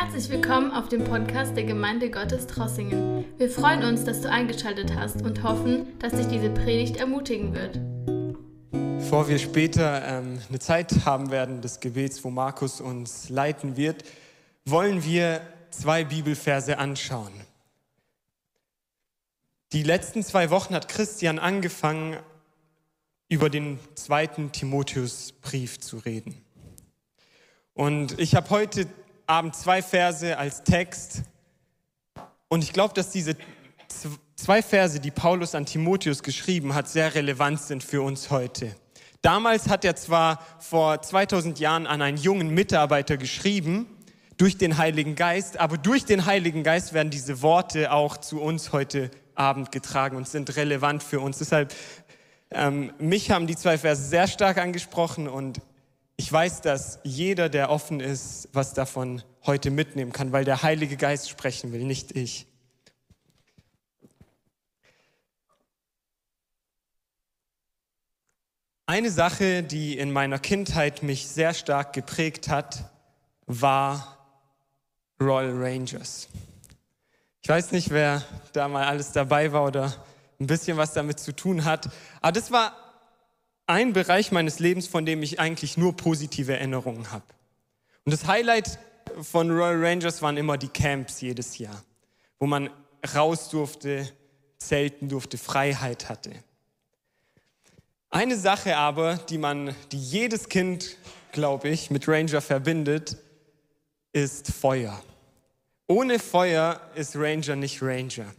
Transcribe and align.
Herzlich 0.00 0.28
willkommen 0.28 0.70
auf 0.70 0.88
dem 0.88 1.02
Podcast 1.02 1.56
der 1.56 1.64
Gemeinde 1.64 2.08
Gottes 2.08 2.46
Trossingen. 2.46 3.24
Wir 3.36 3.50
freuen 3.50 3.82
uns, 3.82 4.04
dass 4.04 4.20
du 4.20 4.30
eingeschaltet 4.30 4.94
hast 4.94 5.22
und 5.22 5.42
hoffen, 5.42 5.98
dass 5.98 6.12
dich 6.12 6.28
diese 6.28 6.50
Predigt 6.50 6.98
ermutigen 6.98 7.52
wird. 7.52 7.80
Bevor 8.70 9.28
wir 9.28 9.40
später 9.40 10.06
ähm, 10.06 10.38
eine 10.48 10.60
Zeit 10.60 11.04
haben 11.04 11.32
werden 11.32 11.62
des 11.62 11.80
Gebets, 11.80 12.22
wo 12.22 12.30
Markus 12.30 12.80
uns 12.80 13.28
leiten 13.28 13.76
wird, 13.76 14.04
wollen 14.64 15.02
wir 15.02 15.40
zwei 15.70 16.04
Bibelverse 16.04 16.78
anschauen. 16.78 17.32
Die 19.72 19.82
letzten 19.82 20.22
zwei 20.22 20.50
Wochen 20.50 20.76
hat 20.76 20.88
Christian 20.88 21.40
angefangen, 21.40 22.18
über 23.28 23.50
den 23.50 23.80
zweiten 23.96 24.52
Timotheusbrief 24.52 25.80
zu 25.80 25.98
reden. 25.98 26.40
Und 27.74 28.16
ich 28.20 28.36
habe 28.36 28.48
heute 28.50 28.86
Abend 29.28 29.54
zwei 29.54 29.82
Verse 29.82 30.38
als 30.38 30.64
Text. 30.64 31.20
Und 32.48 32.64
ich 32.64 32.72
glaube, 32.72 32.94
dass 32.94 33.10
diese 33.10 33.36
zwei 34.36 34.62
Verse, 34.62 34.98
die 35.00 35.10
Paulus 35.10 35.54
an 35.54 35.66
Timotheus 35.66 36.22
geschrieben 36.22 36.74
hat, 36.74 36.88
sehr 36.88 37.14
relevant 37.14 37.60
sind 37.60 37.84
für 37.84 38.00
uns 38.00 38.30
heute. 38.30 38.74
Damals 39.20 39.68
hat 39.68 39.84
er 39.84 39.96
zwar 39.96 40.42
vor 40.60 41.02
2000 41.02 41.60
Jahren 41.60 41.86
an 41.86 42.00
einen 42.00 42.16
jungen 42.16 42.54
Mitarbeiter 42.54 43.18
geschrieben, 43.18 43.86
durch 44.38 44.56
den 44.56 44.78
Heiligen 44.78 45.14
Geist, 45.14 45.60
aber 45.60 45.76
durch 45.76 46.06
den 46.06 46.24
Heiligen 46.24 46.62
Geist 46.62 46.94
werden 46.94 47.10
diese 47.10 47.42
Worte 47.42 47.92
auch 47.92 48.16
zu 48.16 48.40
uns 48.40 48.72
heute 48.72 49.10
Abend 49.34 49.72
getragen 49.72 50.16
und 50.16 50.26
sind 50.26 50.56
relevant 50.56 51.02
für 51.02 51.20
uns. 51.20 51.36
Deshalb, 51.36 51.74
ähm, 52.50 52.94
mich 52.98 53.30
haben 53.30 53.46
die 53.46 53.56
zwei 53.56 53.76
Verse 53.76 54.02
sehr 54.02 54.26
stark 54.26 54.56
angesprochen 54.56 55.28
und 55.28 55.60
ich 56.20 56.32
weiß, 56.32 56.62
dass 56.62 56.98
jeder, 57.04 57.48
der 57.48 57.70
offen 57.70 58.00
ist, 58.00 58.48
was 58.52 58.74
davon 58.74 59.22
heute 59.46 59.70
mitnehmen 59.70 60.12
kann, 60.12 60.32
weil 60.32 60.44
der 60.44 60.64
Heilige 60.64 60.96
Geist 60.96 61.30
sprechen 61.30 61.72
will, 61.72 61.84
nicht 61.84 62.16
ich. 62.16 62.46
Eine 68.86 69.12
Sache, 69.12 69.62
die 69.62 69.96
in 69.96 70.10
meiner 70.10 70.40
Kindheit 70.40 71.04
mich 71.04 71.28
sehr 71.28 71.54
stark 71.54 71.92
geprägt 71.92 72.48
hat, 72.48 72.90
war 73.46 74.18
Royal 75.20 75.54
Rangers. 75.54 76.28
Ich 77.42 77.48
weiß 77.48 77.70
nicht, 77.70 77.90
wer 77.90 78.24
da 78.52 78.66
mal 78.66 78.86
alles 78.86 79.12
dabei 79.12 79.52
war 79.52 79.64
oder 79.64 79.94
ein 80.40 80.48
bisschen 80.48 80.76
was 80.76 80.92
damit 80.94 81.20
zu 81.20 81.32
tun 81.32 81.64
hat, 81.64 81.88
aber 82.20 82.32
das 82.32 82.50
war 82.50 82.87
ein 83.68 83.92
Bereich 83.92 84.32
meines 84.32 84.58
Lebens, 84.58 84.88
von 84.88 85.06
dem 85.06 85.22
ich 85.22 85.38
eigentlich 85.38 85.76
nur 85.76 85.96
positive 85.96 86.54
Erinnerungen 86.54 87.12
habe. 87.12 87.24
Und 88.04 88.12
das 88.12 88.26
Highlight 88.26 88.78
von 89.20 89.50
Royal 89.50 89.84
Rangers 89.84 90.22
waren 90.22 90.36
immer 90.36 90.56
die 90.56 90.68
Camps 90.68 91.20
jedes 91.20 91.58
Jahr, 91.58 91.84
wo 92.38 92.46
man 92.46 92.70
raus 93.14 93.50
durfte, 93.50 94.10
zelten 94.56 95.08
durfte, 95.08 95.36
Freiheit 95.36 96.08
hatte. 96.08 96.32
Eine 98.10 98.36
Sache 98.36 98.76
aber, 98.76 99.16
die 99.16 99.36
man, 99.36 99.74
die 99.92 100.00
jedes 100.00 100.48
Kind, 100.48 100.96
glaube 101.32 101.68
ich, 101.68 101.90
mit 101.90 102.08
Ranger 102.08 102.40
verbindet, 102.40 103.18
ist 104.12 104.50
Feuer. 104.50 105.02
Ohne 105.86 106.18
Feuer 106.18 106.80
ist 106.94 107.16
Ranger 107.16 107.56
nicht 107.56 107.82
Ranger. 107.82 108.34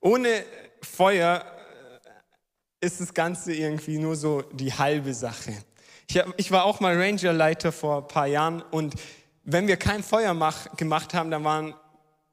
Ohne 0.00 0.44
Feuer 0.80 1.44
ist 2.84 3.00
das 3.00 3.14
Ganze 3.14 3.54
irgendwie 3.54 3.98
nur 3.98 4.16
so 4.16 4.42
die 4.52 4.72
halbe 4.72 5.14
Sache. 5.14 5.52
Ich, 6.06 6.18
hab, 6.18 6.28
ich 6.38 6.50
war 6.50 6.64
auch 6.64 6.80
mal 6.80 6.96
Rangerleiter 6.96 7.72
vor 7.72 8.02
ein 8.02 8.08
paar 8.08 8.26
Jahren 8.26 8.62
und 8.62 8.94
wenn 9.44 9.66
wir 9.66 9.76
kein 9.76 10.02
Feuer 10.02 10.34
mach, 10.34 10.76
gemacht 10.76 11.14
haben, 11.14 11.30
dann 11.30 11.44
waren 11.44 11.74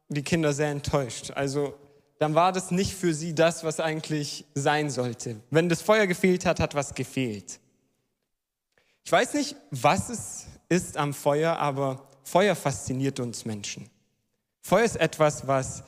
die 0.09 0.23
Kinder 0.23 0.53
sehr 0.53 0.69
enttäuscht. 0.69 1.31
Also 1.31 1.73
dann 2.19 2.35
war 2.35 2.51
das 2.51 2.71
nicht 2.71 2.93
für 2.93 3.13
sie 3.13 3.33
das, 3.33 3.63
was 3.63 3.79
eigentlich 3.79 4.45
sein 4.53 4.89
sollte. 4.89 5.37
Wenn 5.49 5.69
das 5.69 5.81
Feuer 5.81 6.05
gefehlt 6.05 6.45
hat, 6.45 6.59
hat 6.59 6.75
was 6.75 6.93
gefehlt. 6.93 7.59
Ich 9.03 9.11
weiß 9.11 9.33
nicht, 9.33 9.55
was 9.71 10.09
es 10.09 10.45
ist 10.69 10.97
am 10.97 11.13
Feuer, 11.13 11.57
aber 11.57 12.07
Feuer 12.23 12.55
fasziniert 12.55 13.19
uns 13.19 13.45
Menschen. 13.45 13.89
Feuer 14.61 14.83
ist 14.83 14.97
etwas, 14.97 15.47
was 15.47 15.83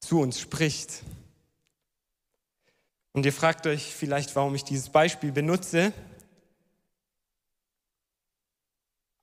zu 0.00 0.20
uns 0.20 0.38
spricht. 0.38 1.02
Und 3.12 3.26
ihr 3.26 3.32
fragt 3.32 3.66
euch 3.66 3.94
vielleicht, 3.94 4.36
warum 4.36 4.54
ich 4.54 4.64
dieses 4.64 4.88
Beispiel 4.88 5.32
benutze. 5.32 5.92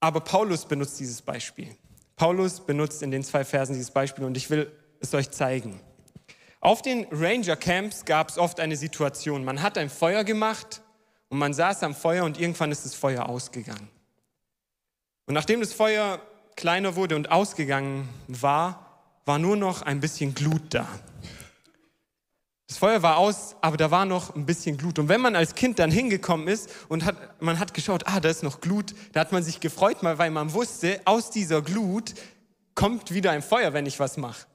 Aber 0.00 0.20
Paulus 0.20 0.66
benutzt 0.66 1.00
dieses 1.00 1.22
Beispiel. 1.22 1.74
Paulus 2.16 2.60
benutzt 2.60 3.02
in 3.02 3.10
den 3.10 3.22
zwei 3.24 3.44
Versen 3.44 3.74
dieses 3.74 3.90
Beispiel 3.90 4.24
und 4.24 4.36
ich 4.36 4.50
will 4.50 4.70
es 5.00 5.14
euch 5.14 5.30
zeigen. 5.30 5.80
Auf 6.60 6.82
den 6.82 7.06
Ranger 7.12 7.56
Camps 7.56 8.04
gab 8.04 8.28
es 8.28 8.38
oft 8.38 8.60
eine 8.60 8.76
Situation. 8.76 9.44
Man 9.44 9.62
hat 9.62 9.78
ein 9.78 9.88
Feuer 9.88 10.24
gemacht 10.24 10.82
und 11.28 11.38
man 11.38 11.54
saß 11.54 11.82
am 11.84 11.94
Feuer 11.94 12.24
und 12.24 12.38
irgendwann 12.38 12.72
ist 12.72 12.84
das 12.84 12.94
Feuer 12.94 13.28
ausgegangen. 13.28 13.88
Und 15.26 15.34
nachdem 15.34 15.60
das 15.60 15.72
Feuer 15.72 16.20
kleiner 16.56 16.96
wurde 16.96 17.14
und 17.14 17.30
ausgegangen 17.30 18.08
war, 18.26 19.02
war 19.24 19.38
nur 19.38 19.56
noch 19.56 19.82
ein 19.82 20.00
bisschen 20.00 20.34
Glut 20.34 20.74
da. 20.74 20.88
Das 22.68 22.76
Feuer 22.76 23.02
war 23.02 23.16
aus, 23.16 23.56
aber 23.62 23.78
da 23.78 23.90
war 23.90 24.04
noch 24.04 24.36
ein 24.36 24.44
bisschen 24.44 24.76
Glut. 24.76 24.98
Und 24.98 25.08
wenn 25.08 25.22
man 25.22 25.34
als 25.34 25.54
Kind 25.54 25.78
dann 25.78 25.90
hingekommen 25.90 26.48
ist 26.48 26.68
und 26.88 27.02
hat, 27.06 27.40
man 27.40 27.58
hat 27.58 27.72
geschaut, 27.72 28.06
ah, 28.06 28.20
da 28.20 28.28
ist 28.28 28.42
noch 28.42 28.60
Glut, 28.60 28.94
da 29.12 29.20
hat 29.20 29.32
man 29.32 29.42
sich 29.42 29.60
gefreut, 29.60 29.96
weil 30.02 30.30
man 30.30 30.52
wusste, 30.52 31.00
aus 31.06 31.30
dieser 31.30 31.62
Glut 31.62 32.12
kommt 32.74 33.14
wieder 33.14 33.30
ein 33.30 33.40
Feuer, 33.40 33.72
wenn 33.72 33.86
ich 33.86 33.98
was 33.98 34.18
mache. 34.18 34.46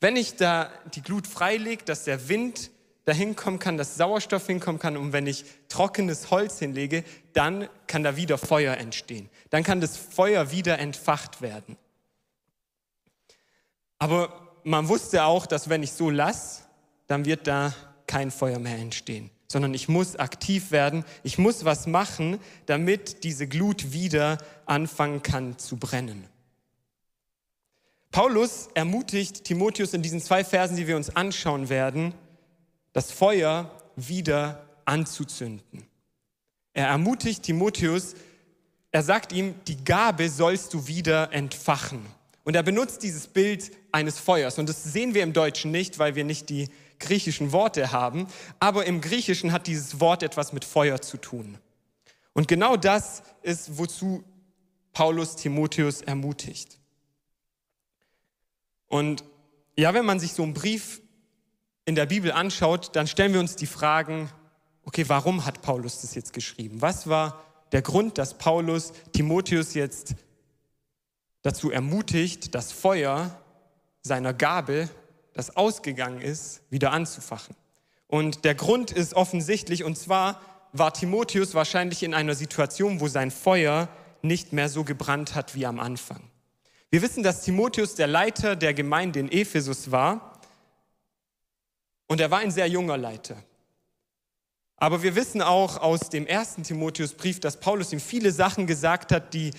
Wenn 0.00 0.16
ich 0.16 0.36
da 0.36 0.70
die 0.94 1.02
Glut 1.02 1.26
freilege, 1.26 1.84
dass 1.84 2.04
der 2.04 2.30
Wind 2.30 2.70
da 3.04 3.12
hinkommen 3.12 3.58
kann, 3.58 3.76
dass 3.76 3.96
Sauerstoff 3.96 4.46
hinkommen 4.46 4.78
kann 4.78 4.96
und 4.96 5.12
wenn 5.12 5.26
ich 5.26 5.44
trockenes 5.68 6.30
Holz 6.30 6.58
hinlege, 6.58 7.04
dann 7.34 7.68
kann 7.86 8.02
da 8.02 8.16
wieder 8.16 8.38
Feuer 8.38 8.78
entstehen. 8.78 9.28
Dann 9.50 9.62
kann 9.62 9.82
das 9.82 9.96
Feuer 9.96 10.50
wieder 10.52 10.78
entfacht 10.78 11.42
werden. 11.42 11.76
Aber 13.98 14.56
man 14.64 14.88
wusste 14.88 15.24
auch, 15.24 15.44
dass 15.46 15.68
wenn 15.68 15.82
ich 15.82 15.92
so 15.92 16.08
lasse, 16.08 16.67
dann 17.08 17.24
wird 17.24 17.46
da 17.46 17.74
kein 18.06 18.30
Feuer 18.30 18.58
mehr 18.58 18.78
entstehen, 18.78 19.30
sondern 19.48 19.74
ich 19.74 19.88
muss 19.88 20.16
aktiv 20.16 20.70
werden, 20.70 21.04
ich 21.22 21.36
muss 21.38 21.64
was 21.64 21.86
machen, 21.86 22.38
damit 22.66 23.24
diese 23.24 23.48
Glut 23.48 23.92
wieder 23.92 24.38
anfangen 24.66 25.22
kann 25.22 25.58
zu 25.58 25.76
brennen. 25.76 26.24
Paulus 28.10 28.68
ermutigt 28.74 29.44
Timotheus 29.44 29.92
in 29.92 30.02
diesen 30.02 30.20
zwei 30.20 30.44
Versen, 30.44 30.76
die 30.76 30.86
wir 30.86 30.96
uns 30.96 31.14
anschauen 31.14 31.68
werden, 31.68 32.14
das 32.92 33.10
Feuer 33.12 33.70
wieder 33.96 34.66
anzuzünden. 34.86 35.84
Er 36.72 36.86
ermutigt 36.86 37.42
Timotheus, 37.42 38.14
er 38.90 39.02
sagt 39.02 39.32
ihm, 39.32 39.54
die 39.66 39.84
Gabe 39.84 40.30
sollst 40.30 40.72
du 40.72 40.86
wieder 40.86 41.32
entfachen. 41.32 42.06
Und 42.44 42.56
er 42.56 42.62
benutzt 42.62 43.02
dieses 43.02 43.26
Bild 43.26 43.70
eines 43.92 44.18
Feuers. 44.18 44.58
Und 44.58 44.70
das 44.70 44.82
sehen 44.84 45.12
wir 45.12 45.22
im 45.22 45.34
Deutschen 45.34 45.70
nicht, 45.70 45.98
weil 45.98 46.14
wir 46.14 46.24
nicht 46.24 46.48
die 46.48 46.68
griechischen 46.98 47.52
Worte 47.52 47.92
haben, 47.92 48.26
aber 48.60 48.86
im 48.86 49.00
Griechischen 49.00 49.52
hat 49.52 49.66
dieses 49.66 50.00
Wort 50.00 50.22
etwas 50.22 50.52
mit 50.52 50.64
Feuer 50.64 51.00
zu 51.00 51.16
tun. 51.16 51.58
Und 52.32 52.48
genau 52.48 52.76
das 52.76 53.22
ist, 53.42 53.78
wozu 53.78 54.24
Paulus 54.92 55.36
Timotheus 55.36 56.02
ermutigt. 56.02 56.78
Und 58.86 59.24
ja, 59.76 59.94
wenn 59.94 60.04
man 60.04 60.18
sich 60.18 60.32
so 60.32 60.42
einen 60.42 60.54
Brief 60.54 61.00
in 61.84 61.94
der 61.94 62.06
Bibel 62.06 62.32
anschaut, 62.32 62.94
dann 62.96 63.06
stellen 63.06 63.32
wir 63.32 63.40
uns 63.40 63.56
die 63.56 63.66
Fragen, 63.66 64.30
okay, 64.82 65.08
warum 65.08 65.44
hat 65.44 65.62
Paulus 65.62 66.00
das 66.00 66.14
jetzt 66.14 66.32
geschrieben? 66.32 66.80
Was 66.82 67.08
war 67.08 67.44
der 67.72 67.82
Grund, 67.82 68.18
dass 68.18 68.38
Paulus 68.38 68.92
Timotheus 69.12 69.74
jetzt 69.74 70.14
dazu 71.42 71.70
ermutigt, 71.70 72.54
das 72.54 72.72
Feuer 72.72 73.40
seiner 74.02 74.34
Gabe 74.34 74.88
das 75.38 75.56
ausgegangen 75.56 76.20
ist, 76.20 76.62
wieder 76.68 76.90
anzufachen. 76.90 77.54
Und 78.08 78.44
der 78.44 78.56
Grund 78.56 78.90
ist 78.90 79.14
offensichtlich, 79.14 79.84
und 79.84 79.96
zwar 79.96 80.40
war 80.72 80.92
Timotheus 80.92 81.54
wahrscheinlich 81.54 82.02
in 82.02 82.12
einer 82.12 82.34
Situation, 82.34 82.98
wo 82.98 83.06
sein 83.06 83.30
Feuer 83.30 83.88
nicht 84.20 84.52
mehr 84.52 84.68
so 84.68 84.82
gebrannt 84.82 85.36
hat 85.36 85.54
wie 85.54 85.64
am 85.64 85.78
Anfang. 85.78 86.20
Wir 86.90 87.02
wissen, 87.02 87.22
dass 87.22 87.42
Timotheus 87.42 87.94
der 87.94 88.08
Leiter 88.08 88.56
der 88.56 88.74
Gemeinde 88.74 89.20
in 89.20 89.30
Ephesus 89.30 89.92
war 89.92 90.40
und 92.08 92.20
er 92.20 92.32
war 92.32 92.40
ein 92.40 92.50
sehr 92.50 92.66
junger 92.66 92.96
Leiter. 92.96 93.36
Aber 94.74 95.04
wir 95.04 95.14
wissen 95.14 95.40
auch 95.40 95.76
aus 95.76 96.00
dem 96.10 96.26
ersten 96.26 96.64
Timotheusbrief, 96.64 97.38
dass 97.38 97.60
Paulus 97.60 97.92
ihm 97.92 98.00
viele 98.00 98.32
Sachen 98.32 98.66
gesagt 98.66 99.12
hat, 99.12 99.34
die 99.34 99.52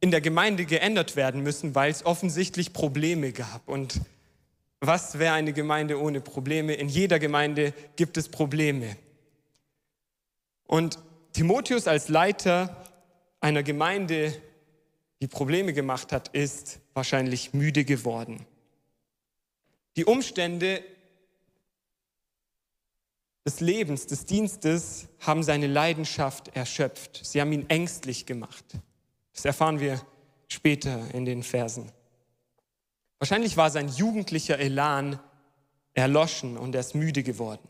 in 0.00 0.10
der 0.10 0.20
Gemeinde 0.20 0.66
geändert 0.66 1.16
werden 1.16 1.42
müssen, 1.42 1.74
weil 1.74 1.90
es 1.90 2.04
offensichtlich 2.04 2.74
Probleme 2.74 3.32
gab. 3.32 3.66
Und 3.66 4.02
was 4.86 5.18
wäre 5.18 5.34
eine 5.34 5.52
Gemeinde 5.52 6.00
ohne 6.00 6.20
Probleme? 6.20 6.74
In 6.74 6.88
jeder 6.88 7.18
Gemeinde 7.18 7.72
gibt 7.96 8.16
es 8.16 8.28
Probleme. 8.28 8.96
Und 10.66 10.98
Timotheus 11.32 11.86
als 11.86 12.08
Leiter 12.08 12.84
einer 13.40 13.62
Gemeinde, 13.62 14.34
die 15.20 15.28
Probleme 15.28 15.72
gemacht 15.72 16.12
hat, 16.12 16.28
ist 16.28 16.80
wahrscheinlich 16.94 17.52
müde 17.52 17.84
geworden. 17.84 18.46
Die 19.96 20.04
Umstände 20.04 20.82
des 23.44 23.60
Lebens, 23.60 24.06
des 24.06 24.24
Dienstes 24.24 25.06
haben 25.20 25.42
seine 25.42 25.66
Leidenschaft 25.66 26.48
erschöpft. 26.56 27.20
Sie 27.24 27.40
haben 27.40 27.52
ihn 27.52 27.68
ängstlich 27.68 28.26
gemacht. 28.26 28.64
Das 29.34 29.44
erfahren 29.44 29.80
wir 29.80 30.00
später 30.48 31.12
in 31.12 31.24
den 31.24 31.42
Versen. 31.42 31.92
Wahrscheinlich 33.18 33.56
war 33.56 33.70
sein 33.70 33.88
jugendlicher 33.88 34.58
Elan 34.58 35.18
erloschen 35.94 36.56
und 36.56 36.74
er 36.74 36.80
ist 36.80 36.94
müde 36.94 37.22
geworden. 37.22 37.66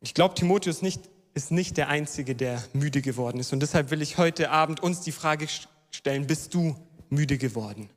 Ich 0.00 0.14
glaube, 0.14 0.34
Timotheus 0.34 0.82
nicht, 0.82 1.08
ist 1.34 1.50
nicht 1.50 1.76
der 1.76 1.88
Einzige, 1.88 2.34
der 2.34 2.62
müde 2.72 3.02
geworden 3.02 3.40
ist. 3.40 3.52
Und 3.52 3.60
deshalb 3.60 3.90
will 3.90 4.02
ich 4.02 4.18
heute 4.18 4.50
Abend 4.50 4.80
uns 4.80 5.00
die 5.00 5.12
Frage 5.12 5.48
stellen, 5.90 6.26
bist 6.26 6.54
du 6.54 6.76
müde 7.08 7.38
geworden? 7.38 7.90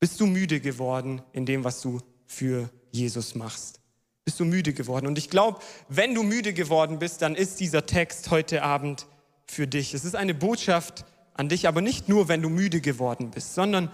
Bist 0.00 0.20
du 0.20 0.26
müde 0.26 0.60
geworden 0.60 1.22
in 1.32 1.44
dem, 1.44 1.64
was 1.64 1.80
du 1.80 2.00
für 2.26 2.70
Jesus 2.92 3.34
machst? 3.34 3.80
Bist 4.24 4.38
du 4.38 4.44
müde 4.44 4.72
geworden? 4.72 5.06
Und 5.06 5.18
ich 5.18 5.28
glaube, 5.28 5.60
wenn 5.88 6.14
du 6.14 6.22
müde 6.22 6.52
geworden 6.52 6.98
bist, 6.98 7.20
dann 7.22 7.34
ist 7.34 7.60
dieser 7.60 7.86
Text 7.86 8.30
heute 8.30 8.62
Abend 8.62 9.06
für 9.46 9.66
dich. 9.66 9.94
Es 9.94 10.04
ist 10.04 10.14
eine 10.14 10.34
Botschaft 10.34 11.04
an 11.38 11.48
dich, 11.48 11.68
aber 11.68 11.80
nicht 11.80 12.08
nur, 12.08 12.28
wenn 12.28 12.42
du 12.42 12.48
müde 12.48 12.80
geworden 12.80 13.30
bist, 13.30 13.54
sondern 13.54 13.90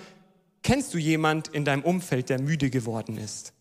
kennst 0.63 0.95
du 0.95 0.99
jemand 0.99 1.49
in 1.49 1.65
deinem 1.65 1.83
Umfeld, 1.83 2.31
der 2.31 2.41
müde 2.41 2.71
geworden 2.71 3.19
ist? 3.19 3.53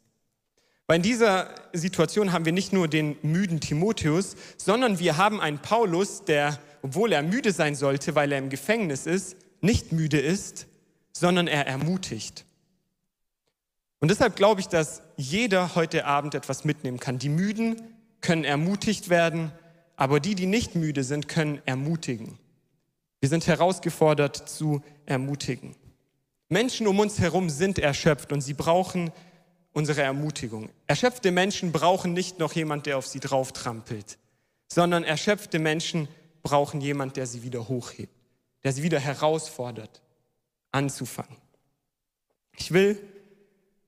Weil 0.88 0.98
in 0.98 1.04
dieser 1.04 1.54
Situation 1.74 2.32
haben 2.32 2.46
wir 2.46 2.54
nicht 2.54 2.72
nur 2.72 2.88
den 2.88 3.18
müden 3.22 3.60
Timotheus, 3.60 4.36
sondern 4.58 5.00
wir 5.00 5.18
haben 5.18 5.42
einen 5.42 5.60
Paulus, 5.60 6.24
der, 6.24 6.60
obwohl 6.82 7.12
er 7.12 7.24
müde 7.24 7.52
sein 7.52 7.76
sollte, 7.76 8.16
weil 8.16 8.32
er 8.32 8.40
im 8.40 8.50
Gefängnis 8.50 9.06
ist, 9.06 9.36
nicht 9.62 9.92
müde 9.92 10.20
ist, 10.20 10.66
sondern 11.12 11.48
er 11.48 11.68
ermutigt. 11.68 12.46
Und 14.00 14.12
deshalb 14.12 14.36
glaube 14.36 14.62
ich, 14.62 14.68
dass 14.68 15.02
jeder 15.18 15.76
heute 15.76 16.06
Abend 16.06 16.36
etwas 16.36 16.64
mitnehmen 16.64 17.00
kann. 17.00 17.20
Die 17.20 17.30
Müden 17.30 17.82
können 18.22 18.46
ermutigt 18.46 19.10
werden, 19.10 19.52
aber 19.98 20.22
die, 20.22 20.36
die 20.36 20.46
nicht 20.46 20.76
müde 20.76 21.04
sind, 21.04 21.28
können 21.28 21.62
ermutigen. 21.66 22.38
Wir 23.24 23.30
sind 23.30 23.48
herausgefordert 23.48 24.50
zu 24.50 24.82
ermutigen. 25.06 25.78
Menschen 26.50 26.88
um 26.88 27.00
uns 27.00 27.20
herum 27.20 27.50
sind 27.50 27.80
erschöpft 27.80 28.34
und 28.34 28.42
sie 28.42 28.54
brauchen 28.54 29.14
unsere 29.72 30.02
Ermutigung. 30.02 30.68
Erschöpfte 30.88 31.32
Menschen 31.32 31.72
brauchen 31.72 32.12
nicht 32.12 32.40
noch 32.40 32.52
jemand, 32.52 32.86
der 32.86 32.98
auf 32.98 33.08
sie 33.08 33.22
drauf 33.22 33.54
trampelt, 33.54 34.18
sondern 34.68 35.06
erschöpfte 35.06 35.58
Menschen 35.58 36.10
brauchen 36.42 36.82
jemand, 36.82 37.16
der 37.16 37.26
sie 37.26 37.44
wieder 37.44 37.70
hochhebt, 37.70 38.14
der 38.66 38.74
sie 38.74 38.84
wieder 38.84 39.00
herausfordert, 39.00 40.02
anzufangen. 40.74 41.38
Ich 42.58 42.74
will 42.74 43.00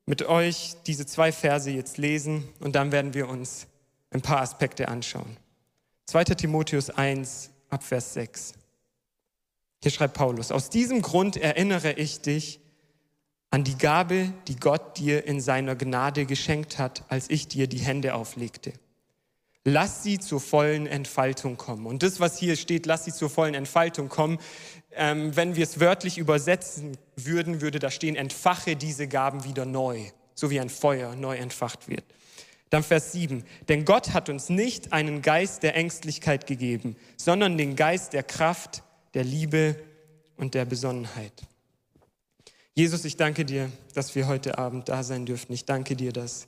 mit 0.05 0.23
euch 0.23 0.77
diese 0.87 1.05
zwei 1.05 1.33
Verse 1.33 1.69
jetzt 1.69 1.97
lesen 1.97 2.47
und 2.61 2.77
dann 2.77 2.93
werden 2.93 3.13
wir 3.13 3.27
uns 3.27 3.67
ein 4.11 4.21
paar 4.21 4.39
Aspekte 4.39 4.87
anschauen. 4.87 5.35
2. 6.05 6.23
Timotheus 6.23 6.89
1, 6.89 7.49
Abvers 7.69 8.13
6. 8.13 8.53
Hier 9.85 9.91
schreibt 9.91 10.15
Paulus, 10.15 10.51
aus 10.51 10.71
diesem 10.71 11.03
Grund 11.03 11.37
erinnere 11.37 11.91
ich 11.91 12.19
dich 12.19 12.59
an 13.51 13.63
die 13.63 13.77
Gabe, 13.77 14.33
die 14.47 14.55
Gott 14.55 14.97
dir 14.97 15.27
in 15.27 15.39
seiner 15.39 15.75
Gnade 15.75 16.25
geschenkt 16.25 16.79
hat, 16.79 17.03
als 17.07 17.29
ich 17.29 17.47
dir 17.47 17.67
die 17.67 17.77
Hände 17.77 18.15
auflegte. 18.15 18.73
Lass 19.63 20.01
sie 20.01 20.17
zur 20.17 20.41
vollen 20.41 20.87
Entfaltung 20.87 21.57
kommen. 21.57 21.85
Und 21.85 22.01
das, 22.01 22.19
was 22.19 22.39
hier 22.39 22.55
steht, 22.55 22.87
lass 22.87 23.05
sie 23.05 23.13
zur 23.13 23.29
vollen 23.29 23.53
Entfaltung 23.53 24.09
kommen, 24.09 24.39
ähm, 24.93 25.35
wenn 25.35 25.55
wir 25.55 25.61
es 25.61 25.79
wörtlich 25.79 26.17
übersetzen 26.17 26.97
würden, 27.15 27.61
würde 27.61 27.77
da 27.77 27.91
stehen, 27.91 28.15
entfache 28.15 28.75
diese 28.75 29.07
Gaben 29.07 29.43
wieder 29.43 29.65
neu, 29.65 29.99
so 30.33 30.49
wie 30.49 30.59
ein 30.59 30.69
Feuer 30.69 31.15
neu 31.15 31.35
entfacht 31.35 31.87
wird. 31.87 32.05
Dann 32.71 32.81
Vers 32.81 33.11
7. 33.11 33.43
Denn 33.69 33.85
Gott 33.85 34.15
hat 34.15 34.29
uns 34.29 34.49
nicht 34.49 34.93
einen 34.93 35.21
Geist 35.21 35.61
der 35.61 35.75
Ängstlichkeit 35.75 36.47
gegeben, 36.47 36.95
sondern 37.17 37.55
den 37.55 37.75
Geist 37.75 38.13
der 38.13 38.23
Kraft, 38.23 38.81
der 39.15 39.23
Liebe 39.23 39.75
und 40.37 40.53
der 40.53 40.65
Besonnenheit. 40.65 41.33
Jesus, 42.75 43.05
ich 43.05 43.15
danke 43.15 43.45
dir, 43.45 43.71
dass 43.93 44.13
wir 44.13 44.27
heute 44.27 44.57
Abend 44.57 44.89
da 44.89 45.01
sein 45.01 45.25
dürfen. 45.25 45.53
Ich 45.53 45.65
danke 45.65 45.95
dir, 45.95 46.11
dass 46.11 46.47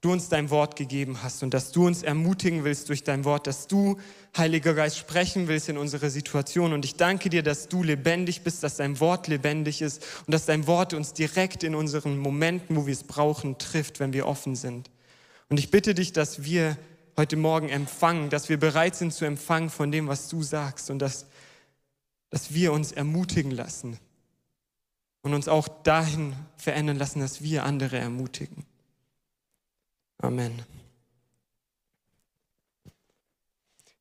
du 0.00 0.10
uns 0.10 0.28
dein 0.28 0.50
Wort 0.50 0.74
gegeben 0.74 1.22
hast 1.22 1.44
und 1.44 1.54
dass 1.54 1.70
du 1.70 1.86
uns 1.86 2.02
ermutigen 2.02 2.64
willst 2.64 2.88
durch 2.88 3.04
dein 3.04 3.24
Wort, 3.24 3.46
dass 3.46 3.68
du, 3.68 4.00
Heiliger 4.36 4.74
Geist, 4.74 4.98
sprechen 4.98 5.46
willst 5.46 5.68
in 5.68 5.78
unsere 5.78 6.10
Situation. 6.10 6.72
Und 6.72 6.84
ich 6.84 6.96
danke 6.96 7.30
dir, 7.30 7.44
dass 7.44 7.68
du 7.68 7.84
lebendig 7.84 8.42
bist, 8.42 8.64
dass 8.64 8.76
dein 8.78 8.98
Wort 8.98 9.28
lebendig 9.28 9.80
ist 9.80 10.04
und 10.26 10.34
dass 10.34 10.46
dein 10.46 10.66
Wort 10.66 10.94
uns 10.94 11.12
direkt 11.12 11.62
in 11.62 11.76
unseren 11.76 12.18
Momenten, 12.18 12.74
wo 12.74 12.86
wir 12.86 12.92
es 12.92 13.04
brauchen, 13.04 13.58
trifft, 13.58 14.00
wenn 14.00 14.12
wir 14.12 14.26
offen 14.26 14.56
sind. 14.56 14.90
Und 15.48 15.58
ich 15.60 15.70
bitte 15.70 15.94
dich, 15.94 16.12
dass 16.12 16.42
wir 16.42 16.76
heute 17.16 17.36
Morgen 17.36 17.68
empfangen, 17.68 18.30
dass 18.30 18.48
wir 18.48 18.58
bereit 18.58 18.96
sind 18.96 19.12
zu 19.12 19.24
empfangen 19.24 19.70
von 19.70 19.92
dem, 19.92 20.08
was 20.08 20.28
du 20.28 20.42
sagst 20.42 20.90
und 20.90 20.98
dass, 20.98 21.26
dass 22.32 22.54
wir 22.54 22.72
uns 22.72 22.92
ermutigen 22.92 23.50
lassen 23.50 23.98
und 25.20 25.34
uns 25.34 25.48
auch 25.48 25.68
dahin 25.68 26.34
verändern 26.56 26.96
lassen, 26.96 27.20
dass 27.20 27.42
wir 27.42 27.62
andere 27.62 27.98
ermutigen. 27.98 28.64
Amen. 30.16 30.62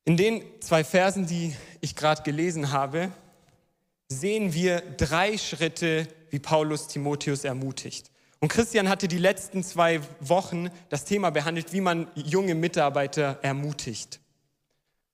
In 0.06 0.16
den 0.16 0.44
zwei 0.62 0.84
Versen, 0.86 1.28
die 1.28 1.54
ich 1.82 1.96
gerade 1.96 2.24
gelesen 2.24 2.72
habe, 2.72 3.12
sehen 4.08 4.54
wir 4.54 4.80
drei 4.80 5.38
Schritte, 5.38 6.08
wie 6.30 6.40
Paulus 6.40 6.88
Timotheus 6.88 7.44
ermutigt. 7.44 8.12
Und 8.40 8.48
Christian 8.48 8.88
hatte 8.88 9.10
die 9.10 9.18
letzten 9.18 9.62
zwei 9.62 10.00
Wochen 10.22 10.70
das 10.88 11.04
Thema 11.04 11.32
behandelt, 11.32 11.74
wie 11.74 11.82
man 11.82 12.08
junge 12.16 12.56
Mitarbeiter 12.56 13.40
ermutigt. 13.42 14.22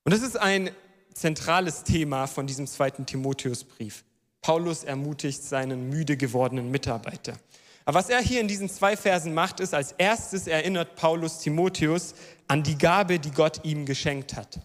Und 0.03 0.13
das 0.13 0.21
ist 0.21 0.37
ein 0.37 0.69
zentrales 1.19 1.83
Thema 1.83 2.27
von 2.27 2.47
diesem 2.47 2.67
zweiten 2.67 3.05
Timotheusbrief. 3.05 4.03
Paulus 4.41 4.83
ermutigt 4.83 5.43
seinen 5.43 5.89
müde 5.89 6.17
gewordenen 6.17 6.71
Mitarbeiter. 6.71 7.37
Aber 7.85 7.99
was 7.99 8.09
er 8.09 8.21
hier 8.21 8.41
in 8.41 8.47
diesen 8.47 8.69
zwei 8.69 8.97
Versen 8.97 9.33
macht, 9.33 9.59
ist, 9.59 9.73
als 9.73 9.93
erstes 9.93 10.47
erinnert 10.47 10.95
Paulus 10.95 11.39
Timotheus 11.39 12.15
an 12.47 12.63
die 12.63 12.77
Gabe, 12.77 13.19
die 13.19 13.31
Gott 13.31 13.63
ihm 13.63 13.85
geschenkt 13.85 14.35
hat. 14.35 14.59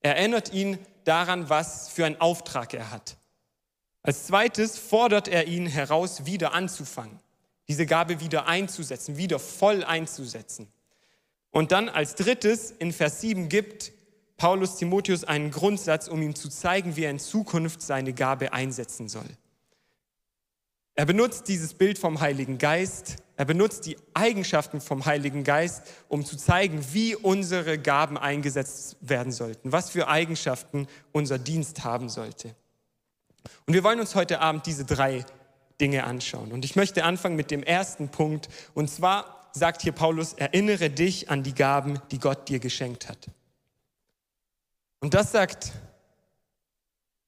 Er 0.00 0.16
erinnert 0.16 0.52
ihn 0.52 0.78
daran, 1.04 1.48
was 1.50 1.88
für 1.88 2.06
einen 2.06 2.20
Auftrag 2.20 2.74
er 2.74 2.90
hat. 2.90 3.16
Als 4.02 4.26
zweites 4.26 4.78
fordert 4.78 5.28
er 5.28 5.46
ihn 5.46 5.66
heraus, 5.66 6.26
wieder 6.26 6.52
anzufangen, 6.52 7.18
diese 7.68 7.86
Gabe 7.86 8.20
wieder 8.20 8.46
einzusetzen, 8.46 9.16
wieder 9.16 9.38
voll 9.38 9.84
einzusetzen. 9.84 10.68
Und 11.50 11.72
dann 11.72 11.88
als 11.88 12.14
drittes 12.14 12.70
in 12.70 12.92
Vers 12.92 13.20
7 13.20 13.48
gibt 13.48 13.92
Paulus 14.36 14.76
Timotheus 14.76 15.24
einen 15.24 15.50
Grundsatz, 15.50 16.08
um 16.08 16.20
ihm 16.22 16.34
zu 16.34 16.48
zeigen, 16.48 16.96
wie 16.96 17.04
er 17.04 17.10
in 17.10 17.18
Zukunft 17.18 17.82
seine 17.82 18.12
Gabe 18.12 18.52
einsetzen 18.52 19.08
soll. 19.08 19.28
Er 20.96 21.06
benutzt 21.06 21.48
dieses 21.48 21.74
Bild 21.74 21.98
vom 21.98 22.20
Heiligen 22.20 22.58
Geist, 22.58 23.16
er 23.36 23.44
benutzt 23.44 23.86
die 23.86 23.96
Eigenschaften 24.14 24.80
vom 24.80 25.04
Heiligen 25.06 25.42
Geist, 25.42 25.82
um 26.08 26.24
zu 26.24 26.36
zeigen, 26.36 26.84
wie 26.92 27.16
unsere 27.16 27.78
Gaben 27.78 28.16
eingesetzt 28.16 28.96
werden 29.00 29.32
sollten, 29.32 29.72
was 29.72 29.90
für 29.90 30.06
Eigenschaften 30.06 30.86
unser 31.10 31.38
Dienst 31.38 31.82
haben 31.82 32.08
sollte. 32.08 32.54
Und 33.66 33.74
wir 33.74 33.82
wollen 33.82 33.98
uns 33.98 34.14
heute 34.14 34.40
Abend 34.40 34.66
diese 34.66 34.84
drei 34.84 35.24
Dinge 35.80 36.04
anschauen. 36.04 36.52
Und 36.52 36.64
ich 36.64 36.76
möchte 36.76 37.04
anfangen 37.04 37.34
mit 37.34 37.50
dem 37.50 37.64
ersten 37.64 38.08
Punkt. 38.08 38.48
Und 38.74 38.88
zwar 38.88 39.48
sagt 39.52 39.82
hier 39.82 39.92
Paulus, 39.92 40.34
erinnere 40.34 40.90
dich 40.90 41.28
an 41.28 41.42
die 41.42 41.54
Gaben, 41.54 42.00
die 42.12 42.20
Gott 42.20 42.48
dir 42.48 42.60
geschenkt 42.60 43.08
hat. 43.08 43.18
Und 45.04 45.12
das 45.12 45.32
sagt 45.32 45.70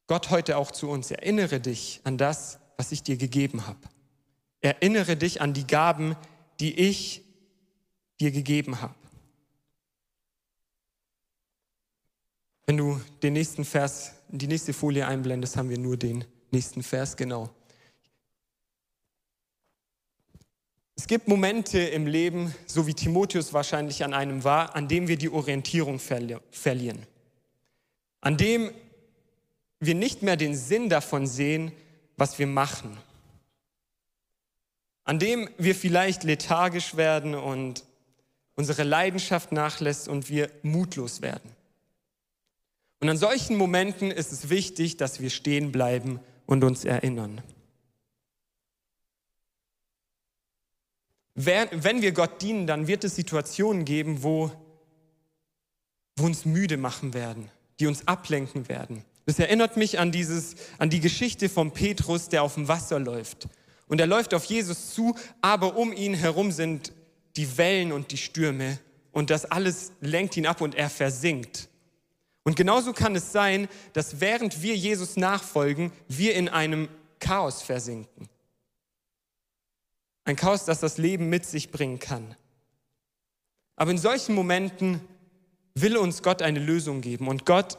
Gott 0.06 0.30
heute 0.30 0.56
auch 0.56 0.70
zu 0.70 0.88
uns. 0.88 1.10
Erinnere 1.10 1.60
dich 1.60 2.00
an 2.04 2.16
das, 2.16 2.58
was 2.78 2.90
ich 2.90 3.02
dir 3.02 3.18
gegeben 3.18 3.66
habe. 3.66 3.80
Erinnere 4.62 5.14
dich 5.14 5.42
an 5.42 5.52
die 5.52 5.66
Gaben, 5.66 6.16
die 6.58 6.72
ich 6.72 7.22
dir 8.18 8.30
gegeben 8.30 8.80
habe. 8.80 8.94
Wenn 12.64 12.78
du 12.78 12.98
den 13.22 13.34
nächsten 13.34 13.66
Vers, 13.66 14.12
die 14.28 14.46
nächste 14.46 14.72
Folie 14.72 15.06
einblendest, 15.06 15.58
haben 15.58 15.68
wir 15.68 15.78
nur 15.78 15.98
den 15.98 16.24
nächsten 16.52 16.82
Vers, 16.82 17.14
genau. 17.14 17.50
Es 20.94 21.06
gibt 21.06 21.28
Momente 21.28 21.78
im 21.78 22.06
Leben, 22.06 22.54
so 22.66 22.86
wie 22.86 22.94
Timotheus 22.94 23.52
wahrscheinlich 23.52 24.02
an 24.02 24.14
einem 24.14 24.44
war, 24.44 24.74
an 24.74 24.88
dem 24.88 25.08
wir 25.08 25.18
die 25.18 25.28
Orientierung 25.28 25.98
verlieren. 25.98 27.06
An 28.26 28.36
dem 28.36 28.72
wir 29.78 29.94
nicht 29.94 30.22
mehr 30.22 30.36
den 30.36 30.56
Sinn 30.56 30.88
davon 30.88 31.28
sehen, 31.28 31.70
was 32.16 32.40
wir 32.40 32.48
machen, 32.48 32.98
an 35.04 35.20
dem 35.20 35.48
wir 35.58 35.76
vielleicht 35.76 36.24
lethargisch 36.24 36.96
werden 36.96 37.36
und 37.36 37.84
unsere 38.56 38.82
Leidenschaft 38.82 39.52
nachlässt 39.52 40.08
und 40.08 40.28
wir 40.28 40.50
mutlos 40.64 41.22
werden. 41.22 41.48
Und 42.98 43.08
an 43.08 43.16
solchen 43.16 43.54
Momenten 43.56 44.10
ist 44.10 44.32
es 44.32 44.50
wichtig, 44.50 44.96
dass 44.96 45.20
wir 45.20 45.30
stehen 45.30 45.70
bleiben 45.70 46.18
und 46.46 46.64
uns 46.64 46.84
erinnern. 46.84 47.42
Wenn 51.36 52.02
wir 52.02 52.10
Gott 52.10 52.42
dienen, 52.42 52.66
dann 52.66 52.88
wird 52.88 53.04
es 53.04 53.14
Situationen 53.14 53.84
geben, 53.84 54.24
wo, 54.24 54.50
wo 56.16 56.26
uns 56.26 56.44
müde 56.44 56.76
machen 56.76 57.14
werden, 57.14 57.52
die 57.78 57.86
uns 57.86 58.06
ablenken 58.06 58.68
werden. 58.68 59.04
Das 59.26 59.38
erinnert 59.38 59.76
mich 59.76 59.98
an, 59.98 60.12
dieses, 60.12 60.54
an 60.78 60.88
die 60.88 61.00
Geschichte 61.00 61.48
von 61.48 61.72
Petrus, 61.72 62.28
der 62.28 62.42
auf 62.42 62.54
dem 62.54 62.68
Wasser 62.68 62.98
läuft. 62.98 63.48
Und 63.88 64.00
er 64.00 64.06
läuft 64.06 64.34
auf 64.34 64.44
Jesus 64.44 64.94
zu, 64.94 65.16
aber 65.40 65.76
um 65.76 65.92
ihn 65.92 66.14
herum 66.14 66.52
sind 66.52 66.92
die 67.36 67.58
Wellen 67.58 67.92
und 67.92 68.12
die 68.12 68.16
Stürme. 68.16 68.78
Und 69.12 69.30
das 69.30 69.44
alles 69.44 69.92
lenkt 70.00 70.36
ihn 70.36 70.46
ab 70.46 70.60
und 70.60 70.74
er 70.74 70.90
versinkt. 70.90 71.68
Und 72.44 72.54
genauso 72.54 72.92
kann 72.92 73.16
es 73.16 73.32
sein, 73.32 73.68
dass 73.92 74.20
während 74.20 74.62
wir 74.62 74.76
Jesus 74.76 75.16
nachfolgen, 75.16 75.90
wir 76.06 76.34
in 76.34 76.48
einem 76.48 76.88
Chaos 77.18 77.62
versinken. 77.62 78.28
Ein 80.24 80.36
Chaos, 80.36 80.64
das 80.64 80.80
das 80.80 80.98
Leben 80.98 81.28
mit 81.28 81.44
sich 81.44 81.70
bringen 81.70 81.98
kann. 81.98 82.36
Aber 83.74 83.90
in 83.90 83.98
solchen 83.98 84.34
Momenten 84.34 85.00
will 85.76 85.96
uns 85.96 86.22
Gott 86.22 86.42
eine 86.42 86.58
Lösung 86.58 87.00
geben 87.00 87.28
und 87.28 87.46
Gott 87.46 87.78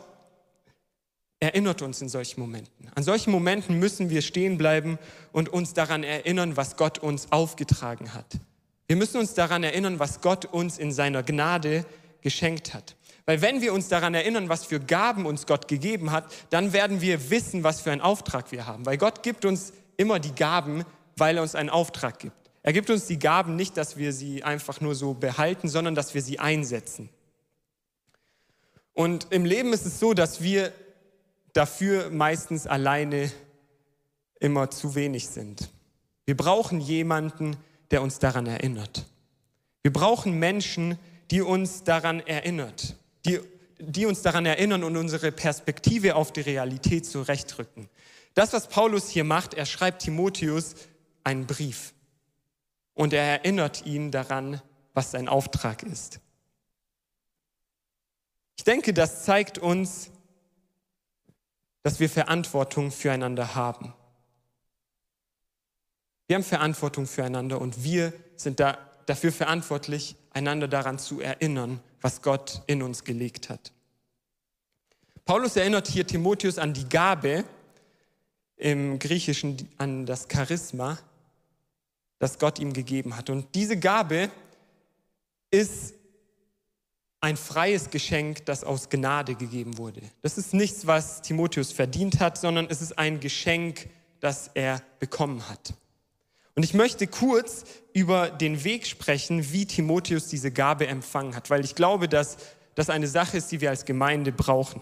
erinnert 1.40 1.82
uns 1.82 2.02
in 2.02 2.10
solchen 2.10 2.40
Momenten. 2.40 2.90
An 2.96 3.04
solchen 3.04 3.32
Momenten 3.32 3.78
müssen 3.80 4.10
wir 4.10 4.22
stehen 4.22 4.58
bleiben 4.58 4.98
und 5.32 5.50
uns 5.50 5.74
daran 5.74 6.04
erinnern, 6.04 6.58
was 6.58 6.78
Gott 6.78 7.00
uns 7.00 7.32
aufgetragen 7.32 8.14
hat. 8.14 8.40
Wir 8.88 8.96
müssen 8.96 9.18
uns 9.18 9.34
daran 9.34 9.64
erinnern, 9.64 10.00
was 10.00 10.22
Gott 10.22 10.46
uns 10.46 10.78
in 10.78 10.92
seiner 10.92 11.22
Gnade 11.24 11.86
geschenkt 12.22 12.74
hat. 12.74 12.96
Weil 13.26 13.42
wenn 13.42 13.62
wir 13.62 13.74
uns 13.74 13.90
daran 13.90 14.14
erinnern, 14.14 14.48
was 14.48 14.66
für 14.66 14.80
Gaben 14.80 15.26
uns 15.26 15.46
Gott 15.46 15.68
gegeben 15.68 16.12
hat, 16.12 16.26
dann 16.50 16.72
werden 16.72 17.02
wir 17.02 17.30
wissen, 17.30 17.64
was 17.64 17.82
für 17.82 17.92
einen 17.92 18.02
Auftrag 18.02 18.52
wir 18.52 18.66
haben. 18.66 18.86
Weil 18.86 18.98
Gott 18.98 19.22
gibt 19.22 19.44
uns 19.44 19.74
immer 19.98 20.20
die 20.20 20.34
Gaben, 20.34 20.86
weil 21.18 21.36
er 21.36 21.44
uns 21.44 21.54
einen 21.54 21.70
Auftrag 21.70 22.20
gibt. 22.20 22.36
Er 22.64 22.74
gibt 22.74 22.90
uns 22.90 23.06
die 23.06 23.20
Gaben 23.20 23.56
nicht, 23.56 23.76
dass 23.76 23.98
wir 23.98 24.14
sie 24.14 24.44
einfach 24.44 24.82
nur 24.82 24.96
so 24.96 25.14
behalten, 25.14 25.68
sondern 25.68 25.94
dass 25.94 26.14
wir 26.14 26.22
sie 26.22 26.40
einsetzen. 26.40 27.10
Und 28.98 29.28
im 29.30 29.46
Leben 29.46 29.74
ist 29.74 29.86
es 29.86 30.00
so, 30.00 30.16
dass 30.16 30.42
wir 30.42 30.74
dafür 31.54 32.10
meistens 32.10 32.66
alleine 32.66 33.32
immer 34.40 34.72
zu 34.72 34.96
wenig 34.96 35.28
sind. 35.28 35.70
Wir 36.26 36.36
brauchen 36.36 36.82
jemanden, 36.82 37.58
der 37.92 38.02
uns 38.02 38.18
daran 38.18 38.48
erinnert. 38.48 39.06
Wir 39.84 39.94
brauchen 39.94 40.40
Menschen, 40.40 40.98
die 41.30 41.44
uns 41.44 41.84
daran 41.84 42.22
erinnert, 42.22 42.96
die, 43.24 43.40
die 43.78 44.08
uns 44.08 44.24
daran 44.24 44.48
erinnern 44.48 44.84
und 44.84 44.98
unsere 44.98 45.32
Perspektive 45.32 46.16
auf 46.16 46.34
die 46.34 46.42
Realität 46.42 47.06
zurechtrücken. 47.06 47.90
Das, 48.34 48.52
was 48.52 48.68
Paulus 48.68 49.10
hier 49.10 49.26
macht, 49.26 49.54
er 49.54 49.68
schreibt 49.68 50.02
Timotheus 50.02 50.74
einen 51.24 51.46
Brief 51.46 51.94
und 52.96 53.14
er 53.14 53.22
erinnert 53.22 53.86
ihn 53.86 54.10
daran, 54.10 54.60
was 54.96 55.12
sein 55.12 55.28
Auftrag 55.28 55.84
ist. 55.84 56.20
Ich 58.58 58.64
denke, 58.64 58.94
das 58.94 59.24
zeigt 59.24 59.58
uns, 59.58 60.12
dass 61.84 62.00
wir 62.00 62.10
Verantwortung 62.10 62.92
füreinander 62.92 63.56
haben. 63.56 63.94
Wir 66.28 66.36
haben 66.36 66.44
Verantwortung 66.44 67.08
füreinander 67.08 67.62
und 67.62 67.84
wir 67.84 68.12
sind 68.36 68.60
da, 68.60 68.78
dafür 69.06 69.32
verantwortlich, 69.32 70.18
einander 70.32 70.68
daran 70.68 71.00
zu 71.00 71.22
erinnern, 71.22 71.80
was 72.02 72.22
Gott 72.22 72.62
in 72.68 72.84
uns 72.84 73.06
gelegt 73.06 73.50
hat. 73.50 73.72
Paulus 75.24 75.56
erinnert 75.56 75.88
hier 75.88 76.06
Timotheus 76.06 76.58
an 76.58 76.74
die 76.74 76.90
Gabe, 76.90 77.46
im 78.58 78.98
Griechischen 79.00 79.70
an 79.78 80.06
das 80.06 80.28
Charisma, 80.32 80.98
das 82.20 82.40
Gott 82.40 82.60
ihm 82.60 82.74
gegeben 82.74 83.16
hat. 83.16 83.30
Und 83.30 83.54
diese 83.56 83.78
Gabe 83.78 84.32
ist 85.52 85.94
ein 87.22 87.38
freies 87.38 87.90
Geschenk, 87.90 88.46
das 88.46 88.64
aus 88.64 88.90
Gnade 88.90 89.36
gegeben 89.36 89.78
wurde. 89.78 90.02
Das 90.22 90.38
ist 90.38 90.54
nichts, 90.54 90.86
was 90.86 91.22
Timotheus 91.22 91.72
verdient 91.72 92.20
hat, 92.20 92.38
sondern 92.38 92.68
es 92.70 92.82
ist 92.82 92.98
ein 92.98 93.20
Geschenk, 93.20 93.90
das 94.20 94.52
er 94.54 94.82
bekommen 95.00 95.48
hat. 95.50 95.74
Und 96.56 96.64
ich 96.64 96.74
möchte 96.74 97.08
kurz 97.08 97.66
über 97.94 98.30
den 98.30 98.64
Weg 98.64 98.88
sprechen, 98.88 99.52
wie 99.52 99.66
Timotheus 99.66 100.28
diese 100.28 100.52
Gabe 100.52 100.88
empfangen 100.88 101.36
hat, 101.36 101.50
weil 101.50 101.64
ich 101.64 101.76
glaube, 101.76 102.08
dass 102.08 102.38
das 102.76 102.90
eine 102.90 103.08
Sache 103.08 103.38
ist, 103.38 103.52
die 103.52 103.62
wir 103.62 103.70
als 103.70 103.86
Gemeinde 103.86 104.32
brauchen. 104.32 104.82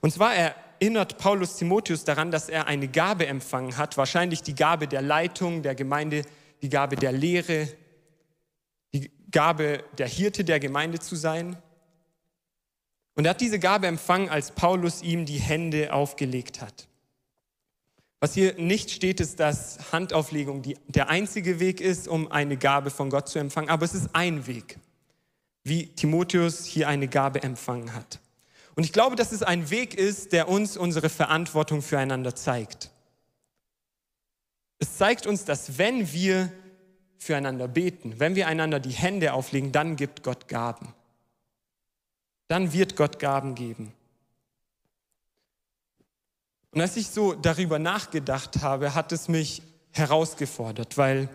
Und 0.00 0.12
zwar 0.12 0.34
erinnert 0.34 1.18
Paulus 1.18 1.56
Timotheus 1.56 2.04
daran, 2.04 2.30
dass 2.30 2.48
er 2.48 2.66
eine 2.66 2.88
Gabe 2.88 3.26
empfangen 3.26 3.76
hat, 3.76 3.96
wahrscheinlich 3.96 4.42
die 4.42 4.54
Gabe 4.54 4.88
der 4.88 5.02
Leitung 5.02 5.62
der 5.62 5.74
Gemeinde, 5.74 6.22
die 6.62 6.68
Gabe 6.68 6.96
der 6.96 7.12
Lehre, 7.12 7.68
Gabe 9.34 9.82
der 9.98 10.06
Hirte 10.06 10.44
der 10.44 10.60
Gemeinde 10.60 11.00
zu 11.00 11.16
sein. 11.16 11.56
Und 13.16 13.26
er 13.26 13.30
hat 13.30 13.40
diese 13.40 13.58
Gabe 13.58 13.88
empfangen, 13.88 14.28
als 14.28 14.52
Paulus 14.52 15.02
ihm 15.02 15.26
die 15.26 15.38
Hände 15.38 15.92
aufgelegt 15.92 16.60
hat. 16.60 16.86
Was 18.20 18.32
hier 18.32 18.54
nicht 18.54 18.92
steht, 18.92 19.20
ist, 19.20 19.40
dass 19.40 19.92
Handauflegung 19.92 20.62
die, 20.62 20.78
der 20.86 21.08
einzige 21.08 21.58
Weg 21.58 21.80
ist, 21.80 22.06
um 22.06 22.30
eine 22.30 22.56
Gabe 22.56 22.90
von 22.90 23.10
Gott 23.10 23.28
zu 23.28 23.40
empfangen, 23.40 23.68
aber 23.70 23.84
es 23.84 23.92
ist 23.92 24.10
ein 24.14 24.46
Weg, 24.46 24.78
wie 25.64 25.88
Timotheus 25.88 26.64
hier 26.64 26.88
eine 26.88 27.08
Gabe 27.08 27.42
empfangen 27.42 27.92
hat. 27.92 28.20
Und 28.76 28.84
ich 28.84 28.92
glaube, 28.92 29.16
dass 29.16 29.32
es 29.32 29.42
ein 29.42 29.68
Weg 29.68 29.94
ist, 29.94 30.32
der 30.32 30.48
uns 30.48 30.76
unsere 30.76 31.08
Verantwortung 31.10 31.82
füreinander 31.82 32.36
zeigt. 32.36 32.92
Es 34.78 34.96
zeigt 34.96 35.26
uns, 35.26 35.44
dass 35.44 35.76
wenn 35.76 36.12
wir 36.12 36.52
füreinander 37.24 37.68
beten, 37.68 38.20
wenn 38.20 38.34
wir 38.34 38.46
einander 38.46 38.78
die 38.80 38.90
Hände 38.90 39.32
auflegen, 39.32 39.72
dann 39.72 39.96
gibt 39.96 40.22
Gott 40.22 40.46
Gaben. 40.46 40.92
Dann 42.48 42.72
wird 42.74 42.96
Gott 42.96 43.18
Gaben 43.18 43.54
geben. 43.54 43.92
Und 46.70 46.82
als 46.82 46.96
ich 46.96 47.08
so 47.08 47.32
darüber 47.32 47.78
nachgedacht 47.78 48.60
habe, 48.60 48.94
hat 48.94 49.10
es 49.12 49.28
mich 49.28 49.62
herausgefordert, 49.92 50.98
weil 50.98 51.28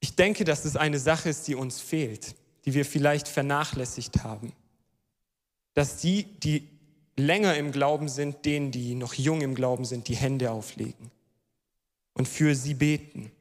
ich 0.00 0.16
denke, 0.16 0.44
dass 0.44 0.64
es 0.64 0.76
eine 0.76 0.98
Sache 0.98 1.28
ist, 1.28 1.46
die 1.46 1.54
uns 1.54 1.80
fehlt, 1.80 2.34
die 2.64 2.74
wir 2.74 2.84
vielleicht 2.84 3.28
vernachlässigt 3.28 4.24
haben. 4.24 4.52
Dass 5.74 5.98
die, 5.98 6.24
die 6.24 6.68
länger 7.16 7.54
im 7.54 7.70
Glauben 7.70 8.08
sind, 8.08 8.44
denen, 8.44 8.72
die 8.72 8.96
noch 8.96 9.14
jung 9.14 9.42
im 9.42 9.54
Glauben 9.54 9.84
sind, 9.84 10.08
die 10.08 10.16
Hände 10.16 10.50
auflegen 10.50 11.12
und 12.14 12.28
für 12.28 12.54
sie 12.54 12.74
beten. 12.74 13.32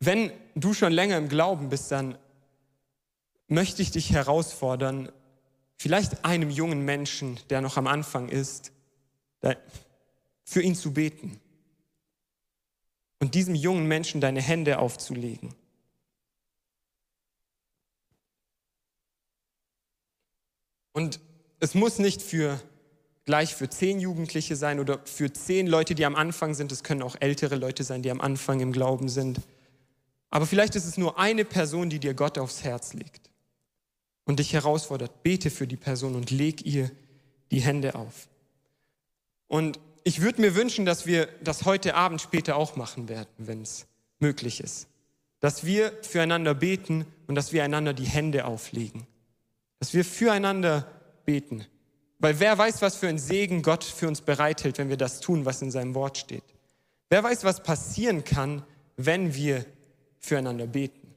Wenn 0.00 0.30
du 0.54 0.74
schon 0.74 0.92
länger 0.92 1.16
im 1.16 1.28
Glauben 1.28 1.68
bist, 1.68 1.90
dann 1.90 2.18
möchte 3.48 3.82
ich 3.82 3.90
dich 3.90 4.12
herausfordern, 4.12 5.10
vielleicht 5.76 6.24
einem 6.24 6.50
jungen 6.50 6.84
Menschen, 6.84 7.38
der 7.50 7.60
noch 7.60 7.76
am 7.76 7.86
Anfang 7.86 8.28
ist, 8.28 8.72
für 10.44 10.62
ihn 10.62 10.74
zu 10.74 10.92
beten 10.92 11.40
und 13.20 13.34
diesem 13.34 13.54
jungen 13.54 13.86
Menschen 13.86 14.20
deine 14.20 14.40
Hände 14.40 14.78
aufzulegen. 14.78 15.54
Und 20.92 21.20
es 21.60 21.74
muss 21.74 21.98
nicht 21.98 22.22
für 22.22 22.60
gleich 23.26 23.54
für 23.54 23.68
zehn 23.68 24.00
Jugendliche 24.00 24.56
sein 24.56 24.80
oder 24.80 25.00
für 25.04 25.32
zehn 25.32 25.66
Leute, 25.66 25.94
die 25.94 26.06
am 26.06 26.16
Anfang 26.16 26.54
sind. 26.54 26.72
Es 26.72 26.82
können 26.82 27.02
auch 27.02 27.16
ältere 27.20 27.56
Leute 27.56 27.84
sein, 27.84 28.02
die 28.02 28.10
am 28.10 28.20
Anfang 28.20 28.60
im 28.60 28.72
Glauben 28.72 29.08
sind. 29.08 29.40
Aber 30.30 30.46
vielleicht 30.46 30.74
ist 30.74 30.86
es 30.86 30.96
nur 30.96 31.18
eine 31.18 31.44
Person, 31.44 31.90
die 31.90 31.98
dir 31.98 32.14
Gott 32.14 32.38
aufs 32.38 32.64
Herz 32.64 32.94
legt 32.94 33.30
und 34.24 34.38
dich 34.38 34.52
herausfordert. 34.52 35.22
Bete 35.22 35.50
für 35.50 35.66
die 35.66 35.76
Person 35.76 36.14
und 36.14 36.30
leg 36.30 36.64
ihr 36.64 36.90
die 37.50 37.60
Hände 37.60 37.94
auf. 37.94 38.28
Und 39.48 39.78
ich 40.04 40.22
würde 40.22 40.40
mir 40.40 40.54
wünschen, 40.54 40.86
dass 40.86 41.06
wir 41.06 41.28
das 41.42 41.64
heute 41.64 41.94
Abend 41.94 42.20
später 42.22 42.56
auch 42.56 42.76
machen 42.76 43.08
werden, 43.08 43.28
wenn 43.38 43.62
es 43.62 43.86
möglich 44.18 44.60
ist. 44.60 44.88
Dass 45.40 45.64
wir 45.64 45.92
füreinander 46.02 46.54
beten 46.54 47.04
und 47.26 47.34
dass 47.34 47.52
wir 47.52 47.62
einander 47.62 47.92
die 47.92 48.06
Hände 48.06 48.46
auflegen 48.46 49.06
dass 49.78 49.94
wir 49.94 50.04
füreinander 50.04 50.86
beten. 51.24 51.66
Weil 52.18 52.40
wer 52.40 52.56
weiß, 52.56 52.80
was 52.82 52.96
für 52.96 53.08
ein 53.08 53.18
Segen 53.18 53.62
Gott 53.62 53.84
für 53.84 54.08
uns 54.08 54.20
bereithält, 54.20 54.78
wenn 54.78 54.88
wir 54.88 54.96
das 54.96 55.20
tun, 55.20 55.44
was 55.44 55.60
in 55.62 55.70
seinem 55.70 55.94
Wort 55.94 56.16
steht. 56.16 56.44
Wer 57.10 57.22
weiß, 57.22 57.44
was 57.44 57.62
passieren 57.62 58.24
kann, 58.24 58.64
wenn 58.96 59.34
wir 59.34 59.64
füreinander 60.18 60.66
beten. 60.66 61.14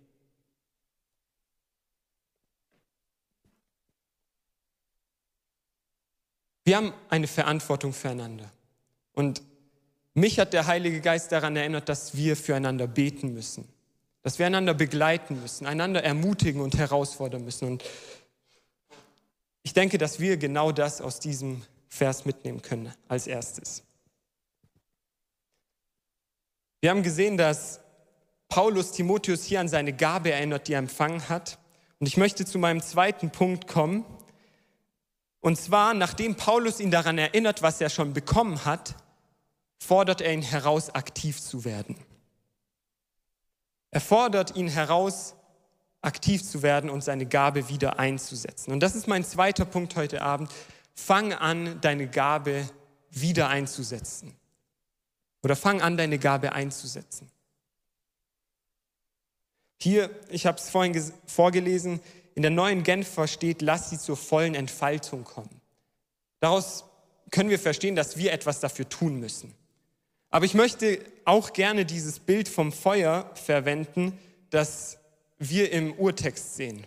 Wir 6.66 6.78
haben 6.78 6.94
eine 7.10 7.28
Verantwortung 7.28 7.94
füreinander. 7.94 8.52
Und 9.14 9.42
mich 10.14 10.38
hat 10.40 10.54
der 10.54 10.68
Heilige 10.68 11.02
Geist 11.02 11.32
daran 11.32 11.56
erinnert, 11.56 11.90
dass 11.90 12.16
wir 12.16 12.36
füreinander 12.36 12.86
beten 12.86 13.34
müssen. 13.34 13.68
dass 14.22 14.38
wir 14.38 14.46
einander 14.46 14.74
begleiten 14.74 15.42
müssen, 15.42 15.66
einander 15.66 16.04
ermutigen 16.04 16.62
und 16.62 16.78
herausfordern 16.78 17.46
müssen. 17.46 17.68
Und 17.68 17.84
ich 19.64 19.74
denke, 19.74 19.98
dass 19.98 20.20
wir 20.20 20.38
genau 20.38 20.72
das 20.72 21.02
aus 21.02 21.20
diesem 21.20 21.64
Vers 21.88 22.26
mitnehmen 22.26 22.62
können 22.62 22.94
als 23.08 23.28
erstes. 23.28 23.84
Wir 26.82 26.92
haben 26.92 27.04
gesehen, 27.04 27.38
dass 27.38 27.82
Paulus 28.48 28.92
Timotheus 28.92 29.44
hier 29.44 29.60
an 29.60 29.68
seine 29.68 29.94
Gabe 29.94 30.32
erinnert, 30.32 30.68
die 30.68 30.74
er 30.74 30.80
empfangen 30.80 31.28
hat. 31.28 31.60
Und 32.00 32.08
ich 32.08 32.18
möchte 32.18 32.46
zu 32.46 32.58
meinem 32.58 32.82
zweiten 32.82 33.32
Punkt 33.32 33.68
kommen. 33.68 34.06
Und 35.42 35.58
zwar, 35.58 35.94
nachdem 35.94 36.36
Paulus 36.36 36.80
ihn 36.80 36.92
daran 36.92 37.18
erinnert, 37.18 37.62
was 37.62 37.82
er 37.82 37.90
schon 37.90 38.14
bekommen 38.14 38.66
hat, 38.66 38.96
fordert 39.78 40.22
er 40.22 40.34
ihn 40.34 40.42
heraus, 40.42 40.90
aktiv 40.90 41.42
zu 41.42 41.66
werden. 41.66 41.98
Er 43.92 44.02
fordert 44.02 44.56
ihn 44.56 44.68
heraus, 44.68 45.36
aktiv 46.02 46.44
zu 46.44 46.62
werden 46.62 46.90
und 46.90 47.04
seine 47.04 47.26
Gabe 47.26 47.70
wieder 47.70 48.00
einzusetzen. 48.00 48.72
Und 48.72 48.80
das 48.82 48.96
ist 48.96 49.08
mein 49.08 49.24
zweiter 49.24 49.66
Punkt 49.66 49.96
heute 49.96 50.22
Abend. 50.22 50.50
Fang 50.96 51.34
an, 51.34 51.80
deine 51.82 52.08
Gabe 52.08 52.70
wieder 53.12 53.50
einzusetzen. 53.50 54.36
Oder 55.44 55.56
fang 55.56 55.82
an, 55.82 55.98
deine 55.98 56.20
Gabe 56.20 56.54
einzusetzen. 56.54 57.30
Hier, 59.82 60.10
ich 60.30 60.46
habe 60.46 60.58
es 60.58 60.70
vorhin 60.70 61.02
vorgelesen, 61.26 62.02
in 62.36 62.42
der 62.42 62.52
neuen 62.52 62.84
Genfer 62.84 63.28
steht, 63.28 63.62
lass 63.62 63.90
sie 63.90 63.98
zur 63.98 64.18
vollen 64.18 64.56
Entfaltung 64.56 65.24
kommen. 65.24 65.62
Daraus 66.40 66.86
können 67.32 67.50
wir 67.50 67.60
verstehen, 67.60 67.96
dass 67.96 68.18
wir 68.18 68.34
etwas 68.34 68.60
dafür 68.60 68.88
tun 68.88 69.20
müssen. 69.20 69.54
Aber 70.30 70.46
ich 70.46 70.54
möchte 70.54 71.00
auch 71.26 71.54
gerne 71.54 71.86
dieses 71.86 72.20
Bild 72.20 72.48
vom 72.48 72.72
Feuer 72.72 73.30
verwenden, 73.36 74.18
das 74.52 74.99
wir 75.40 75.72
im 75.72 75.94
Urtext 75.94 76.56
sehen. 76.56 76.86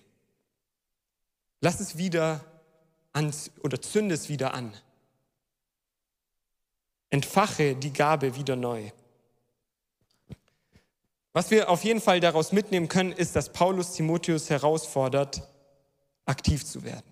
Lass 1.61 1.80
es 1.80 1.97
wieder 1.97 2.44
an 3.12 3.32
oder 3.62 3.80
zünde 3.80 4.14
es 4.14 4.28
wieder 4.28 4.54
an. 4.54 4.73
Entfache 7.11 7.75
die 7.75 7.92
Gabe 7.92 8.37
wieder 8.37 8.56
neu. 8.56 8.90
Was 11.32 11.50
wir 11.50 11.71
auf 11.71 11.82
jeden 11.85 12.00
Fall 12.00 12.21
daraus 12.21 12.52
mitnehmen 12.52 12.88
können, 12.88 13.12
ist, 13.12 13.35
dass 13.37 13.52
Paulus 13.52 13.94
Timotheus 13.94 14.50
herausfordert, 14.50 15.49
aktiv 16.26 16.64
zu 16.64 16.85
werden. 16.85 17.11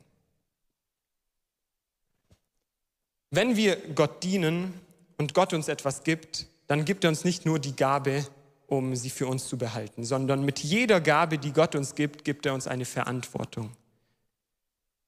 Wenn 3.31 3.57
wir 3.57 3.77
Gott 3.95 4.23
dienen 4.23 4.79
und 5.17 5.35
Gott 5.35 5.53
uns 5.53 5.69
etwas 5.69 6.03
gibt, 6.03 6.49
dann 6.67 6.85
gibt 6.85 7.05
er 7.05 7.11
uns 7.11 7.25
nicht 7.25 7.47
nur 7.47 7.59
die 7.59 7.77
Gabe, 7.77 8.27
um 8.71 8.95
sie 8.95 9.11
für 9.11 9.27
uns 9.27 9.49
zu 9.49 9.59
behalten, 9.59 10.05
sondern 10.05 10.45
mit 10.45 10.61
jeder 10.61 11.01
Gabe, 11.01 11.39
die 11.39 11.53
Gott 11.53 11.75
uns 11.75 11.95
gibt, 11.95 12.25
gibt 12.25 12.47
er 12.47 12.55
uns 12.55 12.67
eine 12.67 12.85
Verantwortung. 12.85 13.73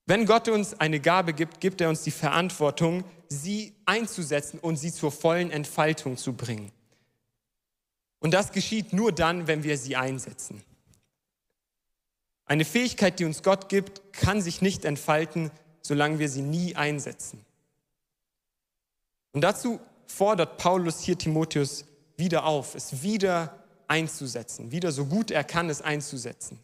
Wenn 0.05 0.27
Gott 0.27 0.49
uns 0.49 0.75
eine 0.75 0.99
Gabe 0.99 1.33
gibt, 1.33 1.61
gibt 1.61 1.81
er 1.81 1.89
uns 1.89 2.03
die 2.03 2.11
Verantwortung, 2.11 3.05
sie 3.29 3.73
einzusetzen 3.87 4.59
und 4.59 4.77
sie 4.77 4.93
zur 4.93 5.13
vollen 5.13 5.51
Entfaltung 5.51 6.17
zu 6.17 6.33
bringen. 6.33 6.73
Und 8.19 8.35
das 8.35 8.51
geschieht 8.51 8.93
nur 8.93 9.13
dann, 9.13 9.47
wenn 9.47 9.63
wir 9.63 9.79
sie 9.79 9.97
einsetzen. 9.97 10.63
Eine 12.45 12.65
Fähigkeit, 12.65 13.21
die 13.21 13.25
uns 13.25 13.45
Gott 13.45 13.69
gibt, 13.69 14.13
kann 14.13 14.43
sich 14.43 14.61
nicht 14.61 14.85
entfalten, 14.85 15.53
solange 15.83 16.19
wir 16.19 16.29
sie 16.29 16.43
nie 16.43 16.75
einsetzen. 16.75 17.45
Und 19.33 19.43
dazu 19.43 19.81
fordert 20.07 20.59
Paulus 20.59 21.01
hier 21.01 21.17
Timotheus 21.17 21.85
wieder 22.23 22.45
auf, 22.45 22.77
es 22.77 23.03
wieder 23.03 23.53
einzusetzen, 23.89 24.71
wieder 24.71 24.93
so 24.93 25.07
gut 25.07 25.33
er 25.33 25.43
kann, 25.43 25.69
es 25.69 25.83
einzusetzen. 25.83 26.61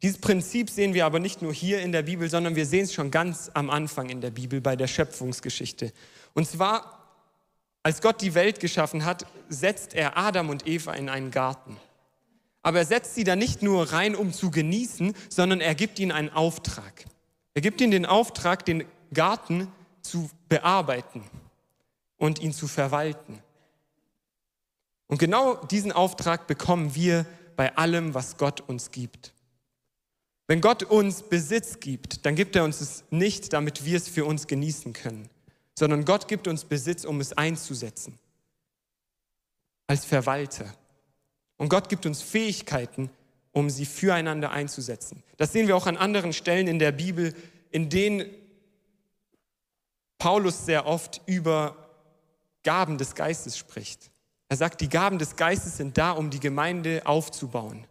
Dieses 0.00 0.18
Prinzip 0.18 0.70
sehen 0.70 0.94
wir 0.94 1.04
aber 1.04 1.18
nicht 1.18 1.42
nur 1.42 1.52
hier 1.52 1.82
in 1.82 1.92
der 1.92 2.02
Bibel, 2.02 2.30
sondern 2.30 2.56
wir 2.56 2.64
sehen 2.64 2.84
es 2.84 2.94
schon 2.94 3.10
ganz 3.10 3.50
am 3.52 3.68
Anfang 3.68 4.08
in 4.08 4.22
der 4.22 4.30
Bibel 4.30 4.62
bei 4.62 4.76
der 4.76 4.86
Schöpfungsgeschichte. 4.86 5.92
Und 6.32 6.48
zwar, 6.48 7.04
als 7.82 8.00
Gott 8.00 8.22
die 8.22 8.34
Welt 8.34 8.60
geschaffen 8.60 9.04
hat, 9.04 9.26
setzt 9.50 9.92
er 9.92 10.16
Adam 10.16 10.48
und 10.48 10.66
Eva 10.66 10.94
in 10.94 11.10
einen 11.10 11.30
Garten. 11.30 11.76
Aber 12.62 12.78
er 12.78 12.86
setzt 12.86 13.14
sie 13.14 13.24
da 13.24 13.36
nicht 13.36 13.60
nur 13.62 13.92
rein, 13.92 14.16
um 14.16 14.32
zu 14.32 14.50
genießen, 14.50 15.14
sondern 15.28 15.60
er 15.60 15.74
gibt 15.74 15.98
ihnen 15.98 16.12
einen 16.12 16.30
Auftrag. 16.30 17.04
Er 17.52 17.60
gibt 17.60 17.82
ihnen 17.82 17.90
den 17.90 18.06
Auftrag, 18.06 18.64
den 18.64 18.84
Garten 19.12 19.68
zu 20.00 20.30
bearbeiten 20.48 21.22
und 22.18 22.40
ihn 22.40 22.52
zu 22.52 22.68
verwalten. 22.68 23.42
Und 25.06 25.18
genau 25.18 25.56
diesen 25.66 25.90
Auftrag 25.90 26.46
bekommen 26.46 26.94
wir 26.94 27.24
bei 27.56 27.76
allem, 27.76 28.14
was 28.14 28.36
Gott 28.36 28.60
uns 28.60 28.90
gibt. 28.90 29.32
Wenn 30.46 30.60
Gott 30.60 30.82
uns 30.82 31.22
Besitz 31.22 31.80
gibt, 31.80 32.24
dann 32.24 32.34
gibt 32.34 32.56
er 32.56 32.64
uns 32.64 32.80
es 32.80 33.04
nicht, 33.10 33.52
damit 33.52 33.84
wir 33.84 33.96
es 33.96 34.08
für 34.08 34.24
uns 34.24 34.46
genießen 34.46 34.92
können, 34.92 35.28
sondern 35.78 36.04
Gott 36.04 36.28
gibt 36.28 36.46
uns 36.46 36.64
Besitz, 36.64 37.04
um 37.04 37.20
es 37.20 37.32
einzusetzen. 37.32 38.18
Als 39.86 40.04
Verwalter. 40.04 40.74
Und 41.56 41.68
Gott 41.68 41.88
gibt 41.88 42.06
uns 42.06 42.22
Fähigkeiten, 42.22 43.10
um 43.52 43.70
sie 43.70 43.86
füreinander 43.86 44.50
einzusetzen. 44.50 45.22
Das 45.36 45.52
sehen 45.52 45.66
wir 45.66 45.76
auch 45.76 45.86
an 45.86 45.96
anderen 45.96 46.32
Stellen 46.32 46.68
in 46.68 46.78
der 46.78 46.92
Bibel, 46.92 47.34
in 47.70 47.88
denen 47.88 48.26
Paulus 50.18 50.66
sehr 50.66 50.86
oft 50.86 51.22
über 51.26 51.87
Gaben 52.68 52.98
des 52.98 53.14
Geistes 53.14 53.56
spricht. 53.56 54.10
Er 54.50 54.58
sagt, 54.58 54.82
die 54.82 54.90
Gaben 54.90 55.18
des 55.18 55.36
Geistes 55.36 55.78
sind 55.78 55.96
da, 55.96 56.10
um 56.10 56.28
die 56.28 56.38
Gemeinde 56.38 57.00
aufzubauen. 57.06 57.86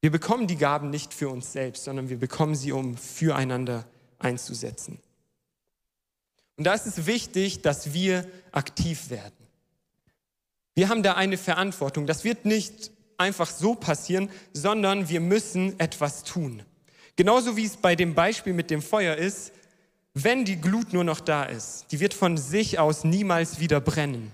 Wir 0.00 0.10
bekommen 0.10 0.46
die 0.46 0.56
Gaben 0.56 0.88
nicht 0.88 1.12
für 1.12 1.28
uns 1.28 1.52
selbst, 1.52 1.84
sondern 1.84 2.08
wir 2.08 2.18
bekommen 2.18 2.54
sie, 2.54 2.72
um 2.72 2.96
füreinander 2.96 3.84
einzusetzen. 4.18 4.98
Und 6.56 6.64
da 6.64 6.72
ist 6.72 6.86
es 6.86 7.04
wichtig, 7.04 7.60
dass 7.60 7.92
wir 7.92 8.26
aktiv 8.50 9.10
werden. 9.10 9.46
Wir 10.74 10.88
haben 10.88 11.02
da 11.02 11.16
eine 11.16 11.36
Verantwortung. 11.36 12.06
Das 12.06 12.24
wird 12.24 12.46
nicht 12.46 12.92
einfach 13.18 13.50
so 13.50 13.74
passieren, 13.74 14.30
sondern 14.54 15.10
wir 15.10 15.20
müssen 15.20 15.78
etwas 15.78 16.24
tun. 16.24 16.62
Genauso 17.14 17.58
wie 17.58 17.66
es 17.66 17.76
bei 17.76 17.94
dem 17.94 18.14
Beispiel 18.14 18.54
mit 18.54 18.70
dem 18.70 18.80
Feuer 18.80 19.16
ist, 19.16 19.52
wenn 20.18 20.46
die 20.46 20.58
Glut 20.58 20.94
nur 20.94 21.04
noch 21.04 21.20
da 21.20 21.44
ist, 21.44 21.92
die 21.92 22.00
wird 22.00 22.14
von 22.14 22.38
sich 22.38 22.78
aus 22.78 23.04
niemals 23.04 23.60
wieder 23.60 23.82
brennen, 23.82 24.32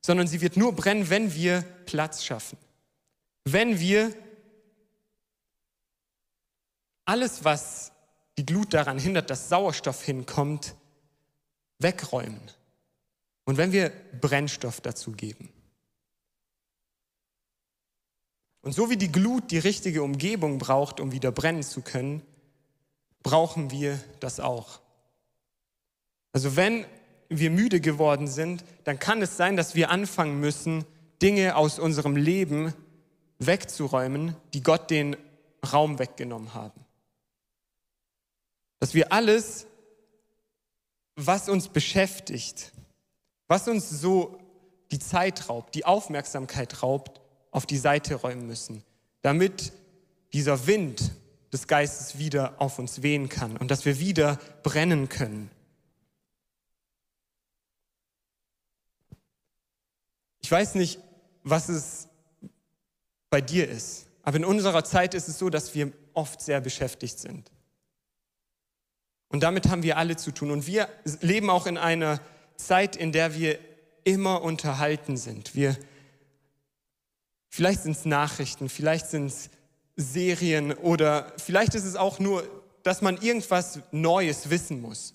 sondern 0.00 0.28
sie 0.28 0.40
wird 0.40 0.56
nur 0.56 0.72
brennen, 0.72 1.10
wenn 1.10 1.34
wir 1.34 1.62
Platz 1.86 2.22
schaffen. 2.24 2.56
Wenn 3.44 3.80
wir 3.80 4.14
alles, 7.04 7.42
was 7.42 7.90
die 8.36 8.46
Glut 8.46 8.72
daran 8.72 9.00
hindert, 9.00 9.28
dass 9.28 9.48
Sauerstoff 9.48 10.04
hinkommt, 10.04 10.76
wegräumen. 11.80 12.40
Und 13.44 13.56
wenn 13.56 13.72
wir 13.72 13.90
Brennstoff 14.20 14.80
dazu 14.80 15.10
geben. 15.10 15.48
Und 18.60 18.70
so 18.70 18.88
wie 18.88 18.96
die 18.96 19.10
Glut 19.10 19.50
die 19.50 19.58
richtige 19.58 20.04
Umgebung 20.04 20.58
braucht, 20.58 21.00
um 21.00 21.10
wieder 21.10 21.32
brennen 21.32 21.64
zu 21.64 21.82
können, 21.82 22.22
brauchen 23.24 23.72
wir 23.72 23.98
das 24.20 24.38
auch. 24.38 24.80
Also 26.38 26.54
wenn 26.54 26.86
wir 27.28 27.50
müde 27.50 27.80
geworden 27.80 28.28
sind, 28.28 28.64
dann 28.84 29.00
kann 29.00 29.20
es 29.22 29.36
sein, 29.36 29.56
dass 29.56 29.74
wir 29.74 29.90
anfangen 29.90 30.38
müssen, 30.38 30.84
Dinge 31.20 31.56
aus 31.56 31.80
unserem 31.80 32.14
Leben 32.14 32.74
wegzuräumen, 33.40 34.36
die 34.54 34.62
Gott 34.62 34.88
den 34.88 35.16
Raum 35.72 35.98
weggenommen 35.98 36.54
haben. 36.54 36.84
Dass 38.78 38.94
wir 38.94 39.12
alles, 39.12 39.66
was 41.16 41.48
uns 41.48 41.70
beschäftigt, 41.70 42.70
was 43.48 43.66
uns 43.66 43.90
so 43.90 44.38
die 44.92 45.00
Zeit 45.00 45.48
raubt, 45.48 45.74
die 45.74 45.86
Aufmerksamkeit 45.86 46.84
raubt, 46.84 47.20
auf 47.50 47.66
die 47.66 47.78
Seite 47.78 48.14
räumen 48.14 48.46
müssen, 48.46 48.84
damit 49.22 49.72
dieser 50.32 50.68
Wind 50.68 51.10
des 51.52 51.66
Geistes 51.66 52.16
wieder 52.16 52.54
auf 52.58 52.78
uns 52.78 53.02
wehen 53.02 53.28
kann 53.28 53.56
und 53.56 53.72
dass 53.72 53.84
wir 53.84 53.98
wieder 53.98 54.38
brennen 54.62 55.08
können. 55.08 55.50
Ich 60.40 60.50
weiß 60.50 60.74
nicht, 60.74 61.00
was 61.42 61.68
es 61.68 62.08
bei 63.30 63.40
dir 63.40 63.68
ist, 63.68 64.06
aber 64.22 64.36
in 64.36 64.44
unserer 64.44 64.84
Zeit 64.84 65.14
ist 65.14 65.28
es 65.28 65.38
so, 65.38 65.50
dass 65.50 65.74
wir 65.74 65.92
oft 66.14 66.40
sehr 66.40 66.60
beschäftigt 66.60 67.18
sind. 67.18 67.50
Und 69.28 69.42
damit 69.42 69.68
haben 69.68 69.82
wir 69.82 69.98
alle 69.98 70.16
zu 70.16 70.32
tun. 70.32 70.50
Und 70.50 70.66
wir 70.66 70.88
leben 71.20 71.50
auch 71.50 71.66
in 71.66 71.76
einer 71.76 72.20
Zeit, 72.56 72.96
in 72.96 73.12
der 73.12 73.34
wir 73.34 73.58
immer 74.04 74.42
unterhalten 74.42 75.16
sind. 75.16 75.54
Wir, 75.54 75.76
vielleicht 77.48 77.82
sind 77.82 77.92
es 77.92 78.04
Nachrichten, 78.04 78.68
vielleicht 78.68 79.06
sind 79.06 79.26
es 79.26 79.50
Serien 79.96 80.72
oder 80.72 81.32
vielleicht 81.36 81.74
ist 81.74 81.84
es 81.84 81.96
auch 81.96 82.18
nur, 82.18 82.48
dass 82.82 83.02
man 83.02 83.18
irgendwas 83.18 83.80
Neues 83.90 84.48
wissen 84.48 84.80
muss. 84.80 85.14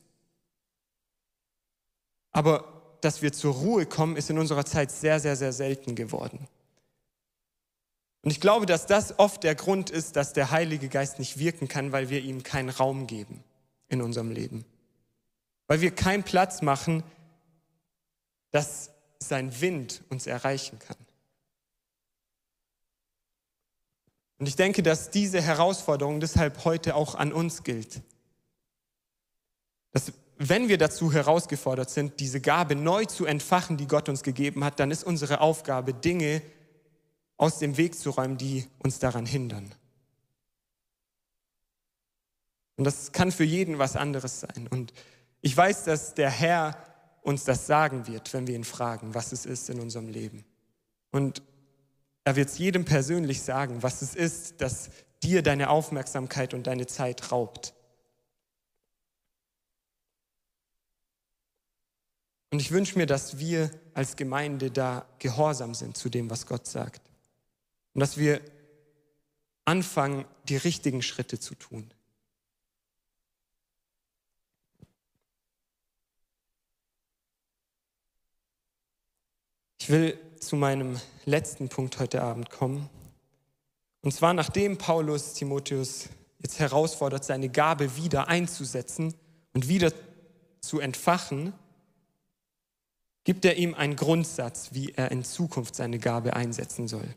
Aber 2.32 2.83
dass 3.04 3.22
wir 3.22 3.34
zur 3.34 3.54
Ruhe 3.54 3.86
kommen, 3.86 4.16
ist 4.16 4.30
in 4.30 4.38
unserer 4.38 4.66
Zeit 4.66 4.92
sehr, 4.92 5.20
sehr, 5.20 5.36
sehr 5.36 5.54
selten 5.54 5.96
geworden. 5.96 6.48
Und 8.22 8.32
ich 8.32 8.40
glaube, 8.40 8.66
dass 8.66 8.86
das 8.86 9.20
oft 9.20 9.44
der 9.44 9.56
Grund 9.56 9.90
ist, 9.90 10.16
dass 10.16 10.32
der 10.32 10.52
Heilige 10.52 10.88
Geist 10.88 11.20
nicht 11.20 11.38
wirken 11.38 11.68
kann, 11.68 11.92
weil 11.92 12.10
wir 12.10 12.22
ihm 12.22 12.42
keinen 12.42 12.70
Raum 12.70 13.06
geben 13.06 13.44
in 13.90 14.02
unserem 14.02 14.32
Leben. 14.32 14.64
Weil 15.68 15.82
wir 15.82 15.92
keinen 15.92 16.24
Platz 16.24 16.62
machen, 16.62 17.04
dass 18.52 18.92
sein 19.20 19.60
Wind 19.60 20.04
uns 20.10 20.26
erreichen 20.26 20.80
kann. 20.80 20.98
Und 24.38 24.48
ich 24.48 24.56
denke, 24.56 24.84
dass 24.84 25.10
diese 25.10 25.42
Herausforderung 25.42 26.20
deshalb 26.20 26.64
heute 26.66 26.96
auch 26.96 27.16
an 27.16 27.34
uns 27.34 27.64
gilt. 27.64 28.02
Dass 29.92 30.12
wenn 30.38 30.68
wir 30.68 30.78
dazu 30.78 31.14
herausgefordert 31.14 31.90
sind, 31.90 32.20
diese 32.20 32.42
Gabe 32.42 32.76
neu 32.76 33.06
zu 33.06 33.26
entfachen, 33.26 33.78
die 33.78 33.88
Gott 33.88 34.10
uns 34.10 34.24
gegeben 34.24 34.64
hat, 34.64 34.80
dann 34.80 34.92
ist 34.92 35.04
unsere 35.04 35.42
Aufgabe, 35.42 35.94
Dinge 35.94 36.42
aus 37.38 37.60
dem 37.60 37.78
Weg 37.78 37.96
zu 37.96 38.10
räumen, 38.12 38.38
die 38.38 38.68
uns 38.80 39.00
daran 39.00 39.26
hindern. 39.26 39.72
Und 42.78 42.86
das 42.86 43.12
kann 43.12 43.32
für 43.32 43.44
jeden 43.44 43.78
was 43.78 43.96
anderes 43.96 44.42
sein. 44.42 44.68
Und 44.70 44.94
ich 45.42 45.56
weiß, 45.56 45.84
dass 45.84 46.14
der 46.16 46.30
Herr 46.30 46.78
uns 47.22 47.44
das 47.44 47.68
sagen 47.68 48.08
wird, 48.08 48.34
wenn 48.34 48.48
wir 48.48 48.56
ihn 48.56 48.64
fragen, 48.64 49.14
was 49.14 49.32
es 49.32 49.46
ist 49.46 49.70
in 49.70 49.80
unserem 49.80 50.10
Leben. 50.10 50.44
Und 51.12 51.42
er 52.24 52.36
wird 52.36 52.50
es 52.50 52.58
jedem 52.58 52.86
persönlich 52.86 53.42
sagen, 53.42 53.84
was 53.84 54.02
es 54.02 54.16
ist, 54.16 54.62
das 54.62 54.90
dir 55.22 55.42
deine 55.42 55.70
Aufmerksamkeit 55.70 56.54
und 56.54 56.68
deine 56.68 56.88
Zeit 56.88 57.32
raubt. 57.32 57.74
Und 62.54 62.60
ich 62.60 62.70
wünsche 62.70 63.00
mir, 63.00 63.08
dass 63.08 63.40
wir 63.40 63.72
als 63.96 64.16
Gemeinde 64.16 64.70
da 64.70 65.08
gehorsam 65.18 65.74
sind 65.74 65.98
zu 65.98 66.08
dem, 66.08 66.30
was 66.30 66.46
Gott 66.46 66.68
sagt. 66.68 67.02
Und 67.96 68.00
dass 68.00 68.18
wir 68.18 68.42
anfangen, 69.66 70.26
die 70.48 70.58
richtigen 70.58 71.02
Schritte 71.02 71.40
zu 71.40 71.56
tun. 71.56 71.92
Ich 79.80 79.90
will 79.90 80.20
zu 80.40 80.56
meinem 80.56 81.02
letzten 81.26 81.70
Punkt 81.70 81.98
heute 81.98 82.22
Abend 82.22 82.52
kommen. 82.52 82.88
Und 84.02 84.14
zwar 84.14 84.36
nachdem 84.36 84.78
Paulus 84.78 85.34
Timotheus 85.34 86.08
jetzt 86.38 86.60
herausfordert, 86.60 87.26
seine 87.26 87.50
Gabe 87.50 87.96
wieder 87.96 88.28
einzusetzen 88.28 89.16
und 89.54 89.68
wieder 89.68 89.92
zu 90.62 90.80
entfachen, 90.80 91.54
gibt 93.24 93.46
er 93.46 93.56
ihm 93.56 93.74
einen 93.74 93.96
Grundsatz, 93.96 94.70
wie 94.74 94.92
er 94.96 95.12
in 95.12 95.24
Zukunft 95.24 95.76
seine 95.76 96.00
Gabe 96.00 96.36
einsetzen 96.36 96.88
soll. 96.88 97.08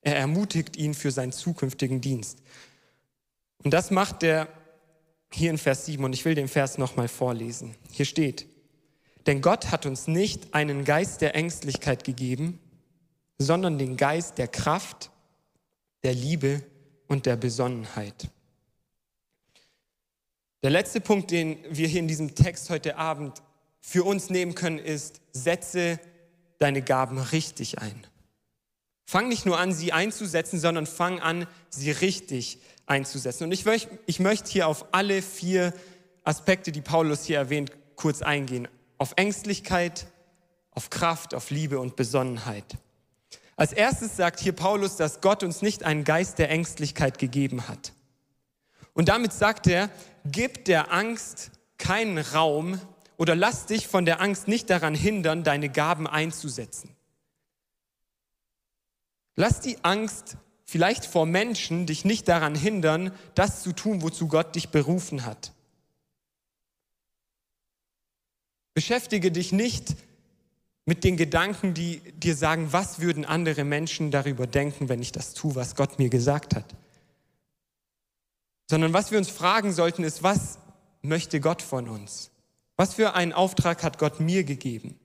Er 0.00 0.16
ermutigt 0.16 0.76
ihn 0.76 0.94
für 0.94 1.10
seinen 1.10 1.32
zukünftigen 1.32 2.00
Dienst. 2.00 2.38
Und 3.62 3.72
das 3.72 3.90
macht 3.90 4.22
er 4.22 4.48
hier 5.32 5.50
in 5.50 5.58
Vers 5.58 5.86
7 5.86 6.04
und 6.04 6.12
ich 6.12 6.24
will 6.24 6.34
den 6.34 6.48
Vers 6.48 6.78
nochmal 6.78 7.08
vorlesen. 7.08 7.74
Hier 7.90 8.04
steht, 8.04 8.46
denn 9.26 9.40
Gott 9.40 9.70
hat 9.70 9.86
uns 9.86 10.06
nicht 10.06 10.54
einen 10.54 10.84
Geist 10.84 11.20
der 11.20 11.34
Ängstlichkeit 11.34 12.04
gegeben, 12.04 12.60
sondern 13.38 13.78
den 13.78 13.96
Geist 13.96 14.38
der 14.38 14.48
Kraft, 14.48 15.10
der 16.02 16.14
Liebe 16.14 16.62
und 17.08 17.26
der 17.26 17.36
Besonnenheit. 17.36 18.30
Der 20.62 20.70
letzte 20.70 21.00
Punkt, 21.00 21.30
den 21.30 21.58
wir 21.68 21.88
hier 21.88 22.00
in 22.00 22.08
diesem 22.08 22.34
Text 22.34 22.70
heute 22.70 22.96
Abend 22.96 23.42
für 23.86 24.02
uns 24.02 24.30
nehmen 24.30 24.54
können, 24.54 24.78
ist, 24.78 25.20
setze 25.32 26.00
deine 26.58 26.80
Gaben 26.80 27.18
richtig 27.18 27.80
ein. 27.80 28.06
Fang 29.04 29.28
nicht 29.28 29.44
nur 29.44 29.58
an, 29.58 29.74
sie 29.74 29.92
einzusetzen, 29.92 30.58
sondern 30.58 30.86
fang 30.86 31.20
an, 31.20 31.46
sie 31.68 31.90
richtig 31.90 32.58
einzusetzen. 32.86 33.44
Und 33.44 33.52
ich, 33.52 33.66
möcht, 33.66 33.90
ich 34.06 34.20
möchte 34.20 34.50
hier 34.50 34.68
auf 34.68 34.86
alle 34.92 35.20
vier 35.20 35.74
Aspekte, 36.24 36.72
die 36.72 36.80
Paulus 36.80 37.26
hier 37.26 37.36
erwähnt, 37.36 37.72
kurz 37.94 38.22
eingehen. 38.22 38.68
Auf 38.96 39.12
Ängstlichkeit, 39.16 40.06
auf 40.70 40.88
Kraft, 40.88 41.34
auf 41.34 41.50
Liebe 41.50 41.78
und 41.78 41.94
Besonnenheit. 41.94 42.78
Als 43.54 43.74
erstes 43.74 44.16
sagt 44.16 44.40
hier 44.40 44.54
Paulus, 44.54 44.96
dass 44.96 45.20
Gott 45.20 45.42
uns 45.42 45.60
nicht 45.60 45.84
einen 45.84 46.04
Geist 46.04 46.38
der 46.38 46.48
Ängstlichkeit 46.48 47.18
gegeben 47.18 47.68
hat. 47.68 47.92
Und 48.94 49.10
damit 49.10 49.34
sagt 49.34 49.66
er, 49.66 49.90
gib 50.24 50.64
der 50.64 50.90
Angst 50.90 51.50
keinen 51.76 52.16
Raum 52.16 52.80
oder 53.16 53.34
lass 53.34 53.66
dich 53.66 53.86
von 53.86 54.04
der 54.04 54.20
Angst 54.20 54.48
nicht 54.48 54.70
daran 54.70 54.94
hindern, 54.94 55.44
deine 55.44 55.68
Gaben 55.68 56.06
einzusetzen. 56.06 56.94
Lass 59.36 59.60
die 59.60 59.82
Angst 59.82 60.36
vielleicht 60.64 61.04
vor 61.04 61.26
Menschen 61.26 61.86
dich 61.86 62.04
nicht 62.04 62.28
daran 62.28 62.54
hindern, 62.54 63.12
das 63.34 63.62
zu 63.62 63.72
tun, 63.72 64.02
wozu 64.02 64.28
Gott 64.28 64.54
dich 64.54 64.70
berufen 64.70 65.24
hat. 65.24 65.52
Beschäftige 68.74 69.30
dich 69.30 69.52
nicht 69.52 69.94
mit 70.84 71.04
den 71.04 71.16
Gedanken, 71.16 71.74
die 71.74 72.00
dir 72.12 72.34
sagen, 72.34 72.72
was 72.72 73.00
würden 73.00 73.24
andere 73.24 73.64
Menschen 73.64 74.10
darüber 74.10 74.46
denken, 74.46 74.88
wenn 74.88 75.00
ich 75.00 75.12
das 75.12 75.32
tue, 75.34 75.54
was 75.54 75.76
Gott 75.76 75.98
mir 75.98 76.10
gesagt 76.10 76.54
hat. 76.54 76.74
Sondern 78.68 78.92
was 78.92 79.10
wir 79.10 79.18
uns 79.18 79.30
fragen 79.30 79.72
sollten, 79.72 80.04
ist, 80.04 80.22
was 80.22 80.58
möchte 81.02 81.40
Gott 81.40 81.62
von 81.62 81.88
uns? 81.88 82.30
Was 82.76 82.94
für 82.94 83.14
einen 83.14 83.32
Auftrag 83.32 83.82
hat 83.82 83.98
Gott 83.98 84.20
mir 84.20 84.44
gegeben? 84.44 84.98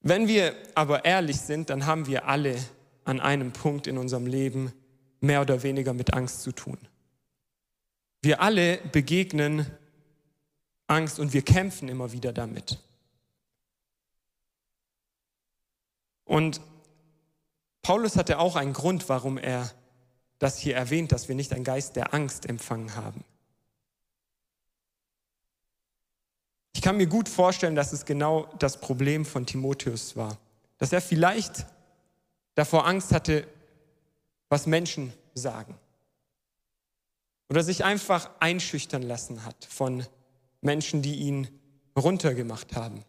Wenn 0.00 0.28
wir 0.28 0.54
aber 0.74 1.04
ehrlich 1.04 1.40
sind, 1.40 1.70
dann 1.70 1.86
haben 1.86 2.06
wir 2.06 2.26
alle 2.26 2.56
an 3.04 3.20
einem 3.20 3.52
Punkt 3.52 3.86
in 3.86 3.98
unserem 3.98 4.26
Leben 4.26 4.72
mehr 5.20 5.40
oder 5.40 5.62
weniger 5.62 5.92
mit 5.92 6.14
Angst 6.14 6.42
zu 6.42 6.52
tun. 6.52 6.78
Wir 8.22 8.40
alle 8.40 8.78
begegnen 8.92 9.66
Angst 10.86 11.18
und 11.18 11.32
wir 11.32 11.42
kämpfen 11.42 11.88
immer 11.88 12.12
wieder 12.12 12.32
damit. 12.32 12.78
Und 16.24 16.60
Paulus 17.82 18.16
hatte 18.16 18.38
auch 18.38 18.56
einen 18.56 18.72
Grund, 18.72 19.08
warum 19.08 19.38
er 19.38 19.72
das 20.38 20.58
hier 20.58 20.76
erwähnt, 20.76 21.10
dass 21.10 21.28
wir 21.28 21.34
nicht 21.34 21.52
einen 21.52 21.64
Geist 21.64 21.96
der 21.96 22.14
Angst 22.14 22.46
empfangen 22.46 22.94
haben. 22.94 23.24
Ich 26.72 26.82
kann 26.82 26.96
mir 26.96 27.06
gut 27.06 27.28
vorstellen, 27.28 27.74
dass 27.74 27.92
es 27.92 28.04
genau 28.04 28.48
das 28.58 28.80
Problem 28.80 29.24
von 29.24 29.46
Timotheus 29.46 30.16
war. 30.16 30.38
Dass 30.78 30.92
er 30.92 31.00
vielleicht 31.00 31.66
davor 32.54 32.86
Angst 32.86 33.12
hatte, 33.12 33.46
was 34.48 34.66
Menschen 34.66 35.12
sagen. 35.34 35.76
Oder 37.50 37.62
sich 37.62 37.84
einfach 37.84 38.30
einschüchtern 38.40 39.02
lassen 39.02 39.44
hat 39.44 39.64
von 39.64 40.04
Menschen, 40.60 41.02
die 41.02 41.16
ihn 41.16 41.48
runtergemacht 41.96 42.76
haben, 42.76 43.04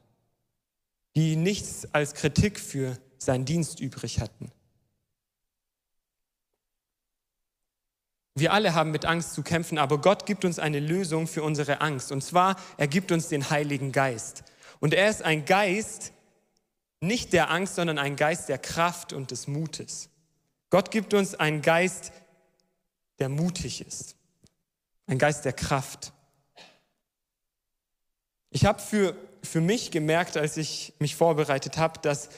die 1.15 1.35
nichts 1.35 1.87
als 1.93 2.13
Kritik 2.13 2.59
für 2.59 2.97
seinen 3.17 3.45
Dienst 3.45 3.79
übrig 3.79 4.19
hatten. 4.19 4.51
Wir 8.39 8.53
alle 8.53 8.73
haben 8.73 8.91
mit 8.91 9.05
Angst 9.05 9.33
zu 9.33 9.43
kämpfen, 9.43 9.77
aber 9.77 9.99
Gott 9.99 10.25
gibt 10.25 10.45
uns 10.45 10.59
eine 10.59 10.79
Lösung 10.79 11.27
für 11.27 11.43
unsere 11.43 11.81
Angst. 11.81 12.11
Und 12.11 12.23
zwar, 12.23 12.55
er 12.77 12.87
gibt 12.87 13.11
uns 13.11 13.27
den 13.27 13.49
Heiligen 13.49 13.91
Geist. 13.91 14.43
Und 14.79 14.93
er 14.93 15.09
ist 15.09 15.23
ein 15.23 15.45
Geist 15.45 16.13
nicht 17.01 17.33
der 17.33 17.49
Angst, 17.49 17.75
sondern 17.75 17.97
ein 17.97 18.15
Geist 18.15 18.49
der 18.49 18.57
Kraft 18.57 19.13
und 19.13 19.31
des 19.31 19.47
Mutes. 19.47 20.09
Gott 20.69 20.91
gibt 20.91 21.13
uns 21.13 21.35
einen 21.35 21.61
Geist, 21.61 22.11
der 23.19 23.29
mutig 23.29 23.85
ist. 23.85 24.15
Ein 25.07 25.17
Geist 25.17 25.45
der 25.45 25.53
Kraft. 25.53 26.13
Ich 28.51 28.65
habe 28.65 28.81
für, 28.81 29.15
für 29.43 29.61
mich 29.61 29.91
gemerkt, 29.91 30.37
als 30.37 30.57
ich 30.57 30.93
mich 30.99 31.15
vorbereitet 31.15 31.77
habe, 31.77 31.99
dass 32.01 32.29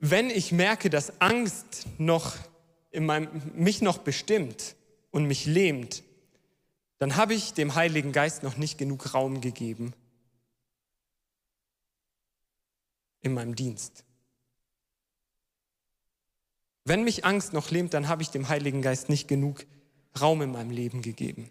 wenn 0.00 0.28
ich 0.28 0.52
merke, 0.52 0.90
dass 0.90 1.20
Angst 1.20 1.86
noch 1.98 2.34
meinem, 3.00 3.28
mich 3.54 3.82
noch 3.82 3.98
bestimmt 3.98 4.76
und 5.10 5.26
mich 5.26 5.46
lähmt, 5.46 6.02
dann 6.98 7.16
habe 7.16 7.34
ich 7.34 7.52
dem 7.52 7.74
Heiligen 7.74 8.12
Geist 8.12 8.42
noch 8.42 8.56
nicht 8.56 8.78
genug 8.78 9.14
Raum 9.14 9.40
gegeben 9.40 9.92
in 13.20 13.34
meinem 13.34 13.56
Dienst. 13.56 14.04
Wenn 16.84 17.02
mich 17.02 17.24
Angst 17.24 17.52
noch 17.52 17.70
lähmt, 17.70 17.94
dann 17.94 18.08
habe 18.08 18.22
ich 18.22 18.30
dem 18.30 18.48
Heiligen 18.48 18.82
Geist 18.82 19.08
nicht 19.08 19.26
genug 19.26 19.64
Raum 20.20 20.42
in 20.42 20.52
meinem 20.52 20.70
Leben 20.70 21.02
gegeben. 21.02 21.50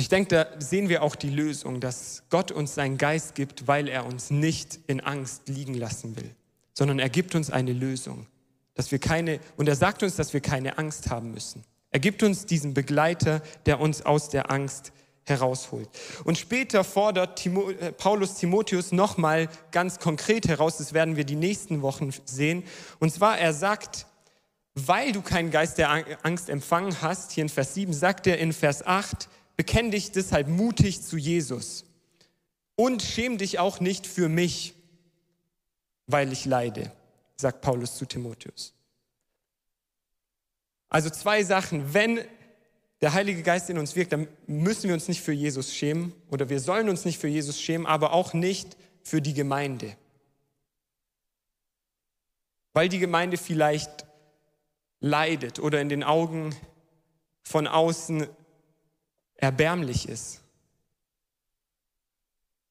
Und 0.00 0.04
ich 0.04 0.08
denke, 0.08 0.28
da 0.30 0.46
sehen 0.58 0.88
wir 0.88 1.02
auch 1.02 1.14
die 1.14 1.28
Lösung, 1.28 1.78
dass 1.78 2.22
Gott 2.30 2.52
uns 2.52 2.74
seinen 2.74 2.96
Geist 2.96 3.34
gibt, 3.34 3.68
weil 3.68 3.86
er 3.86 4.06
uns 4.06 4.30
nicht 4.30 4.80
in 4.86 5.02
Angst 5.02 5.46
liegen 5.46 5.74
lassen 5.74 6.16
will, 6.16 6.34
sondern 6.72 6.98
er 6.98 7.10
gibt 7.10 7.34
uns 7.34 7.50
eine 7.50 7.74
Lösung, 7.74 8.26
dass 8.72 8.90
wir 8.92 8.98
keine, 8.98 9.40
und 9.58 9.68
er 9.68 9.76
sagt 9.76 10.02
uns, 10.02 10.16
dass 10.16 10.32
wir 10.32 10.40
keine 10.40 10.78
Angst 10.78 11.10
haben 11.10 11.32
müssen. 11.32 11.64
Er 11.90 12.00
gibt 12.00 12.22
uns 12.22 12.46
diesen 12.46 12.72
Begleiter, 12.72 13.42
der 13.66 13.78
uns 13.78 14.06
aus 14.06 14.30
der 14.30 14.50
Angst 14.50 14.92
herausholt. 15.24 15.90
Und 16.24 16.38
später 16.38 16.82
fordert 16.82 17.38
Timo, 17.38 17.68
äh, 17.68 17.92
Paulus 17.92 18.36
Timotheus 18.36 18.92
nochmal 18.92 19.50
ganz 19.70 19.98
konkret 19.98 20.48
heraus, 20.48 20.78
das 20.78 20.94
werden 20.94 21.16
wir 21.16 21.24
die 21.24 21.36
nächsten 21.36 21.82
Wochen 21.82 22.08
sehen. 22.24 22.64
Und 23.00 23.12
zwar, 23.12 23.38
er 23.38 23.52
sagt, 23.52 24.06
weil 24.74 25.12
du 25.12 25.20
keinen 25.20 25.50
Geist 25.50 25.76
der 25.76 25.90
Angst 26.24 26.48
empfangen 26.48 27.02
hast, 27.02 27.32
hier 27.32 27.42
in 27.42 27.50
Vers 27.50 27.74
7, 27.74 27.92
sagt 27.92 28.26
er 28.26 28.38
in 28.38 28.54
Vers 28.54 28.86
8, 28.86 29.28
bekenn 29.60 29.90
dich 29.90 30.10
deshalb 30.10 30.48
mutig 30.48 31.02
zu 31.02 31.18
Jesus 31.18 31.84
und 32.76 33.02
schäm 33.02 33.36
dich 33.36 33.58
auch 33.58 33.78
nicht 33.78 34.06
für 34.06 34.30
mich, 34.30 34.72
weil 36.06 36.32
ich 36.32 36.46
leide, 36.46 36.90
sagt 37.36 37.60
Paulus 37.60 37.98
zu 37.98 38.06
Timotheus. 38.06 38.72
Also 40.88 41.10
zwei 41.10 41.42
Sachen. 41.42 41.92
Wenn 41.92 42.24
der 43.02 43.12
Heilige 43.12 43.42
Geist 43.42 43.68
in 43.68 43.76
uns 43.76 43.96
wirkt, 43.96 44.14
dann 44.14 44.28
müssen 44.46 44.84
wir 44.84 44.94
uns 44.94 45.08
nicht 45.08 45.20
für 45.20 45.32
Jesus 45.32 45.74
schämen 45.74 46.14
oder 46.30 46.48
wir 46.48 46.58
sollen 46.58 46.88
uns 46.88 47.04
nicht 47.04 47.18
für 47.18 47.28
Jesus 47.28 47.60
schämen, 47.60 47.86
aber 47.86 48.14
auch 48.14 48.32
nicht 48.32 48.78
für 49.02 49.20
die 49.20 49.34
Gemeinde. 49.34 49.94
Weil 52.72 52.88
die 52.88 52.98
Gemeinde 52.98 53.36
vielleicht 53.36 54.06
leidet 55.00 55.58
oder 55.58 55.82
in 55.82 55.90
den 55.90 56.02
Augen 56.02 56.56
von 57.42 57.66
außen 57.66 58.26
erbärmlich 59.40 60.08
ist. 60.08 60.40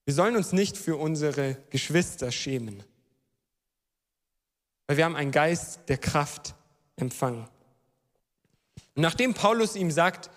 Wir 0.06 0.14
sollen 0.14 0.36
uns 0.36 0.54
nicht 0.54 0.78
für 0.78 0.98
unsere 0.98 1.56
Geschwister 1.70 2.32
schämen, 2.32 2.84
weil 4.88 4.98
wir 4.98 5.06
haben 5.06 5.16
einen 5.16 5.32
Geist 5.32 5.82
der 5.88 5.98
Kraft 5.98 6.56
empfangen. 6.96 7.48
Und 8.96 9.04
nachdem 9.04 9.34
Paulus 9.34 9.76
ihm 9.76 9.92
sagt, 9.92 10.32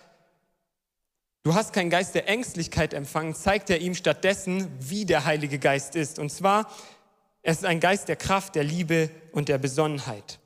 du 1.43 1.55
hast 1.55 1.73
keinen 1.73 1.91
Geist 1.91 2.15
der 2.15 2.29
Ängstlichkeit 2.29 2.93
empfangen, 2.93 3.35
zeigt 3.35 3.71
er 3.71 3.81
ihm 3.81 3.95
stattdessen, 3.95 4.69
wie 4.79 5.07
der 5.07 5.25
Heilige 5.25 5.59
Geist 5.59 5.97
ist. 5.97 6.19
Und 6.19 6.31
zwar, 6.31 6.71
es 7.41 7.59
ist 7.59 7.65
ein 7.65 7.81
Geist 7.81 8.09
der 8.09 8.17
Kraft, 8.17 8.55
der 8.55 8.65
Liebe 8.65 9.11
und 9.33 9.49
der 9.49 9.59
Besonnenheit. 9.59 10.39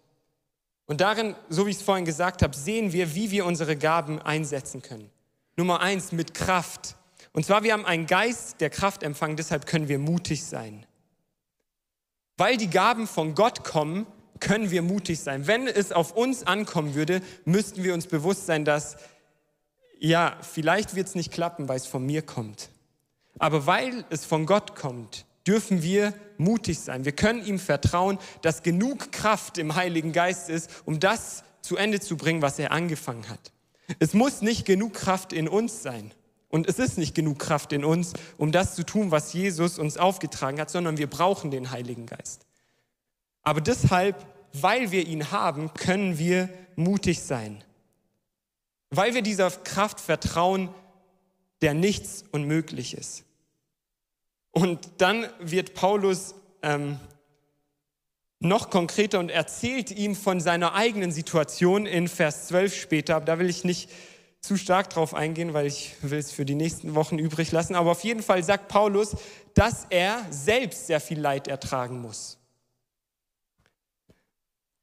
Und 0.87 1.01
darin, 1.01 1.35
so 1.49 1.67
wie 1.67 1.71
ich 1.71 1.79
es 1.79 1.83
vorhin 1.83 2.05
gesagt 2.05 2.43
habe, 2.43 2.55
sehen 2.55 2.93
wir, 2.93 3.15
wie 3.15 3.33
wir 3.33 3.45
unsere 3.45 3.77
Gaben 3.77 4.23
einsetzen 4.23 4.83
können. 4.83 5.11
Nummer 5.57 5.81
eins, 5.81 6.13
mit 6.13 6.35
Kraft. 6.35 6.97
Und 7.33 7.45
zwar, 7.45 7.63
wir 7.63 7.73
haben 7.73 7.87
einen 7.87 8.07
Geist 8.07 8.61
der 8.61 8.71
Kraft 8.71 9.03
empfangen, 9.03 9.37
deshalb 9.37 9.67
können 9.67 9.89
wir 9.89 9.99
mutig 9.99 10.45
sein. 10.45 10.87
Weil 12.37 12.57
die 12.57 12.71
Gaben 12.71 13.07
von 13.07 13.35
Gott 13.35 13.65
kommen, 13.65 14.07
können 14.41 14.71
wir 14.71 14.83
mutig 14.83 15.21
sein. 15.21 15.47
Wenn 15.47 15.67
es 15.67 15.93
auf 15.93 16.13
uns 16.13 16.47
ankommen 16.47 16.95
würde, 16.95 17.23
müssten 17.45 17.83
wir 17.83 17.95
uns 17.95 18.07
bewusst 18.07 18.47
sein, 18.47 18.65
dass, 18.65 18.97
ja, 19.99 20.37
vielleicht 20.43 20.95
wird 20.95 21.09
es 21.09 21.15
nicht 21.15 21.33
klappen, 21.33 21.69
weil 21.69 21.77
es 21.77 21.87
von 21.87 22.05
mir 22.05 22.23
kommt. 22.23 22.71
Aber 23.39 23.67
weil 23.67 24.05
es 24.11 24.25
von 24.25 24.47
Gott 24.47 24.75
kommt, 24.75 25.25
dürfen 25.47 25.83
wir 25.83 26.13
mutig 26.39 26.79
sein. 26.81 27.05
Wir 27.05 27.13
können 27.13 27.45
ihm 27.45 27.59
vertrauen, 27.59 28.19
dass 28.43 28.63
genug 28.63 29.13
Kraft 29.13 29.59
im 29.59 29.75
Heiligen 29.75 30.13
Geist 30.13 30.49
ist, 30.51 30.71
um 30.85 31.01
das 31.01 31.45
zu 31.63 31.77
Ende 31.77 32.01
zu 32.01 32.17
bringen, 32.17 32.43
was 32.43 32.59
er 32.59 32.73
angefangen 32.73 33.29
hat. 33.29 33.53
Es 33.99 34.15
muss 34.15 34.43
nicht 34.43 34.65
genug 34.65 34.95
Kraft 34.95 35.33
in 35.33 35.49
uns 35.49 35.83
sein. 35.83 36.13
Und 36.49 36.69
es 36.69 36.79
ist 36.79 36.97
nicht 36.97 37.15
genug 37.15 37.39
Kraft 37.39 37.73
in 37.73 37.85
uns, 37.85 38.13
um 38.39 38.53
das 38.53 38.75
zu 38.75 38.85
tun, 38.85 39.11
was 39.11 39.33
Jesus 39.33 39.79
uns 39.79 39.97
aufgetragen 39.97 40.61
hat, 40.61 40.71
sondern 40.71 40.97
wir 40.97 41.09
brauchen 41.09 41.51
den 41.51 41.71
Heiligen 41.71 42.07
Geist. 42.07 42.47
Aber 43.43 43.61
deshalb, 43.61 44.27
weil 44.53 44.91
wir 44.91 45.07
ihn 45.07 45.31
haben, 45.31 45.75
können 45.75 46.19
wir 46.19 46.49
mutig 46.77 47.23
sein. 47.23 47.63
Weil 48.91 49.15
wir 49.15 49.23
dieser 49.23 49.51
Kraft 49.51 50.01
vertrauen, 50.01 50.71
der 51.63 51.75
nichts 51.75 52.25
unmöglich 52.33 52.95
ist. 52.95 53.25
Und 54.51 54.89
dann 54.99 55.27
wird 55.41 55.75
Paulus 55.75 56.35
ähm, 56.63 56.99
noch 58.41 58.71
konkreter 58.71 59.19
und 59.19 59.31
erzählt 59.31 59.91
ihm 59.91 60.15
von 60.15 60.41
seiner 60.41 60.75
eigenen 60.75 61.13
Situation 61.13 61.87
in 61.87 62.09
Vers 62.09 62.49
12 62.49 62.75
später. 62.75 63.21
Da 63.21 63.39
will 63.39 63.49
ich 63.49 63.65
nicht 63.65 63.91
zu 64.41 64.57
stark 64.57 64.91
drauf 64.91 65.15
eingehen, 65.15 65.55
weil 65.55 65.67
ich 65.67 65.95
will 66.03 66.19
es 66.19 66.31
für 66.31 66.45
die 66.45 66.55
nächsten 66.55 66.95
Wochen 66.95 67.19
übrig 67.19 67.51
lassen. 67.53 67.75
Aber 67.75 67.91
auf 67.91 68.05
jeden 68.05 68.23
Fall 68.23 68.45
sagt 68.45 68.69
Paulus, 68.69 69.17
dass 69.55 69.87
er 69.91 70.25
selbst 70.31 70.87
sehr 70.87 71.01
viel 71.01 71.19
Leid 71.19 71.49
ertragen 71.49 72.01
muss. 72.01 72.39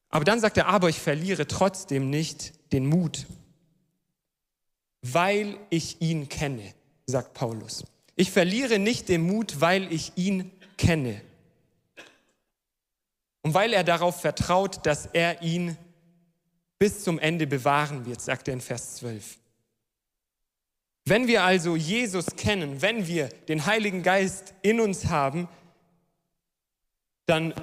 Aber 0.09 0.25
dann 0.25 0.39
sagt 0.39 0.57
er, 0.57 0.67
aber 0.67 0.89
ich 0.89 0.99
verliere 0.99 1.47
trotzdem 1.47 2.09
nicht 2.09 2.53
den 2.71 2.85
Mut, 2.85 3.25
weil 5.01 5.57
ich 5.69 6.01
ihn 6.01 6.29
kenne, 6.29 6.73
sagt 7.07 7.33
Paulus. 7.33 7.85
Ich 8.15 8.31
verliere 8.31 8.77
nicht 8.77 9.09
den 9.09 9.21
Mut, 9.23 9.59
weil 9.59 9.91
ich 9.91 10.11
ihn 10.15 10.51
kenne. 10.77 11.21
Und 13.43 13.53
weil 13.53 13.73
er 13.73 13.83
darauf 13.83 14.19
vertraut, 14.19 14.85
dass 14.85 15.05
er 15.05 15.41
ihn 15.41 15.77
bis 16.79 17.03
zum 17.03 17.19
Ende 17.19 17.45
bewahren 17.45 18.05
wird, 18.05 18.19
sagt 18.19 18.47
er 18.47 18.55
in 18.55 18.61
Vers 18.61 18.95
12. 18.95 19.37
Wenn 21.05 21.27
wir 21.27 21.43
also 21.43 21.75
Jesus 21.75 22.25
kennen, 22.35 22.81
wenn 22.81 23.07
wir 23.07 23.29
den 23.47 23.65
Heiligen 23.65 24.03
Geist 24.03 24.55
in 24.61 24.79
uns 24.79 25.05
haben, 25.07 25.47
dann 27.25 27.53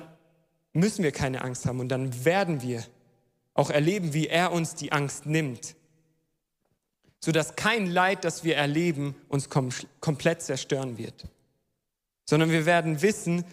müssen 0.72 1.02
wir 1.02 1.12
keine 1.12 1.42
Angst 1.42 1.66
haben 1.66 1.80
und 1.80 1.88
dann 1.88 2.24
werden 2.24 2.62
wir 2.62 2.84
auch 3.54 3.70
erleben, 3.70 4.14
wie 4.14 4.28
er 4.28 4.52
uns 4.52 4.74
die 4.76 4.92
Angst 4.92 5.26
nimmt 5.26 5.74
sodass 7.20 7.54
kein 7.54 7.86
Leid, 7.86 8.24
das 8.24 8.44
wir 8.44 8.56
erleben, 8.56 9.14
uns 9.28 9.48
kom 9.50 9.68
komplett 10.00 10.42
zerstören 10.42 10.96
wird, 10.98 11.26
sondern 12.24 12.50
wir 12.50 12.66
werden 12.66 13.02
wissen, 13.02 13.44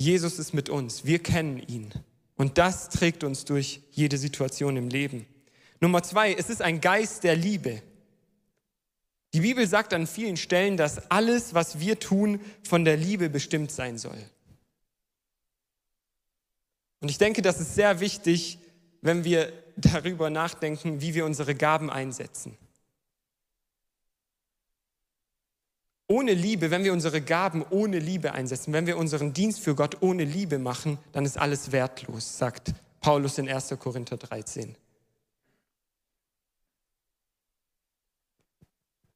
Jesus 0.00 0.38
ist 0.38 0.54
mit 0.54 0.70
uns, 0.70 1.04
wir 1.04 1.18
kennen 1.18 1.58
ihn 1.58 1.92
und 2.36 2.56
das 2.56 2.88
trägt 2.88 3.22
uns 3.22 3.44
durch 3.44 3.82
jede 3.90 4.16
Situation 4.16 4.78
im 4.78 4.88
Leben. 4.88 5.26
Nummer 5.78 6.02
zwei, 6.02 6.32
es 6.32 6.48
ist 6.48 6.62
ein 6.62 6.80
Geist 6.80 7.22
der 7.22 7.36
Liebe. 7.36 7.82
Die 9.34 9.40
Bibel 9.40 9.66
sagt 9.66 9.92
an 9.92 10.06
vielen 10.06 10.38
Stellen, 10.38 10.78
dass 10.78 11.10
alles, 11.10 11.52
was 11.52 11.80
wir 11.80 11.98
tun, 11.98 12.40
von 12.62 12.86
der 12.86 12.96
Liebe 12.96 13.28
bestimmt 13.28 13.72
sein 13.72 13.98
soll. 13.98 14.16
Und 17.00 17.10
ich 17.10 17.18
denke, 17.18 17.42
das 17.42 17.60
ist 17.60 17.74
sehr 17.74 18.00
wichtig, 18.00 18.58
wenn 19.02 19.24
wir 19.24 19.52
darüber 19.76 20.30
nachdenken, 20.30 21.02
wie 21.02 21.12
wir 21.12 21.26
unsere 21.26 21.54
Gaben 21.54 21.90
einsetzen. 21.90 22.56
Ohne 26.10 26.34
Liebe, 26.34 26.72
wenn 26.72 26.82
wir 26.82 26.92
unsere 26.92 27.20
Gaben 27.20 27.64
ohne 27.70 28.00
Liebe 28.00 28.32
einsetzen, 28.32 28.72
wenn 28.72 28.84
wir 28.84 28.98
unseren 28.98 29.32
Dienst 29.32 29.60
für 29.60 29.76
Gott 29.76 30.02
ohne 30.02 30.24
Liebe 30.24 30.58
machen, 30.58 30.98
dann 31.12 31.24
ist 31.24 31.38
alles 31.38 31.70
wertlos, 31.70 32.36
sagt 32.36 32.74
Paulus 33.00 33.38
in 33.38 33.48
1. 33.48 33.76
Korinther 33.78 34.16
13. 34.16 34.74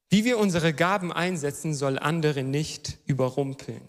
Wie 0.07 0.23
wir 0.23 0.37
unsere 0.37 0.73
Gaben 0.73 1.11
einsetzen, 1.11 1.73
soll 1.73 1.99
andere 1.99 2.43
nicht 2.43 2.97
überrumpeln. 3.05 3.85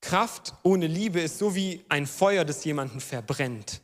Kraft 0.00 0.52
ohne 0.64 0.88
Liebe 0.88 1.20
ist 1.20 1.38
so 1.38 1.54
wie 1.54 1.84
ein 1.88 2.08
Feuer, 2.08 2.44
das 2.44 2.64
jemanden 2.64 2.98
verbrennt. 2.98 3.82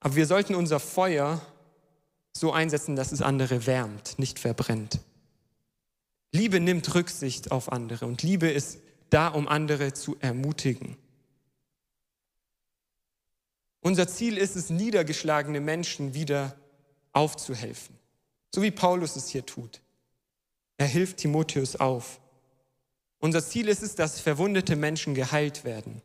Aber 0.00 0.16
wir 0.16 0.24
sollten 0.24 0.54
unser 0.54 0.80
Feuer 0.80 1.42
so 2.38 2.52
einsetzen, 2.52 2.96
dass 2.96 3.12
es 3.12 3.22
andere 3.22 3.66
wärmt, 3.66 4.18
nicht 4.18 4.38
verbrennt. 4.38 5.00
Liebe 6.32 6.60
nimmt 6.60 6.94
Rücksicht 6.94 7.50
auf 7.50 7.72
andere 7.72 8.06
und 8.06 8.22
Liebe 8.22 8.48
ist 8.48 8.80
da, 9.10 9.28
um 9.28 9.48
andere 9.48 9.92
zu 9.94 10.16
ermutigen. 10.20 10.96
Unser 13.80 14.08
Ziel 14.08 14.36
ist 14.36 14.56
es, 14.56 14.70
niedergeschlagene 14.70 15.60
Menschen 15.60 16.14
wieder 16.14 16.56
aufzuhelfen, 17.12 17.96
so 18.54 18.62
wie 18.62 18.70
Paulus 18.70 19.16
es 19.16 19.28
hier 19.28 19.46
tut. 19.46 19.80
Er 20.76 20.86
hilft 20.86 21.18
Timotheus 21.18 21.76
auf. 21.76 22.20
Unser 23.18 23.44
Ziel 23.44 23.68
ist 23.68 23.82
es, 23.82 23.94
dass 23.94 24.20
verwundete 24.20 24.76
Menschen 24.76 25.14
geheilt 25.14 25.64
werden. 25.64 26.02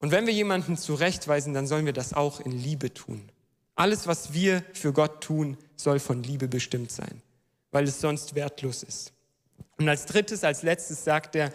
Und 0.00 0.10
wenn 0.10 0.26
wir 0.26 0.32
jemanden 0.32 0.76
zurechtweisen, 0.76 1.54
dann 1.54 1.66
sollen 1.66 1.86
wir 1.86 1.92
das 1.92 2.12
auch 2.12 2.40
in 2.40 2.52
Liebe 2.52 2.94
tun. 2.94 3.30
Alles, 3.74 4.06
was 4.06 4.32
wir 4.32 4.62
für 4.72 4.92
Gott 4.92 5.22
tun, 5.22 5.56
soll 5.76 5.98
von 5.98 6.22
Liebe 6.22 6.48
bestimmt 6.48 6.90
sein, 6.90 7.22
weil 7.70 7.84
es 7.84 8.00
sonst 8.00 8.34
wertlos 8.34 8.82
ist. 8.82 9.12
Und 9.76 9.88
als 9.88 10.06
drittes, 10.06 10.44
als 10.44 10.62
letztes 10.62 11.04
sagt 11.04 11.36
er, 11.36 11.52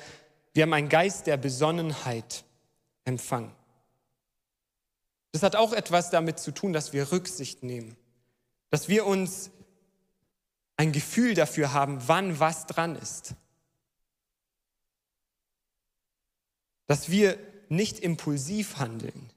wir 0.53 0.63
haben 0.63 0.73
einen 0.73 0.89
Geist 0.89 1.27
der 1.27 1.37
Besonnenheit 1.37 2.43
empfangen. 3.05 3.51
Das 5.31 5.43
hat 5.43 5.55
auch 5.55 5.73
etwas 5.73 6.09
damit 6.09 6.39
zu 6.39 6.51
tun, 6.51 6.73
dass 6.73 6.93
wir 6.93 7.11
Rücksicht 7.11 7.63
nehmen, 7.63 7.97
dass 8.69 8.87
wir 8.87 9.05
uns 9.05 9.49
ein 10.77 10.91
Gefühl 10.91 11.33
dafür 11.33 11.73
haben, 11.73 11.99
wann 12.07 12.39
was 12.39 12.65
dran 12.65 12.95
ist. 12.95 13.35
dass 16.87 17.09
wir 17.09 17.37
nicht 17.69 17.99
impulsiv 17.99 18.77
handeln 18.77 19.29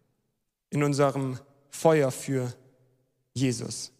in 0.71 0.83
unserem 0.83 1.39
Feuer 1.71 2.11
für 2.11 2.53
Jesus, 3.35 3.93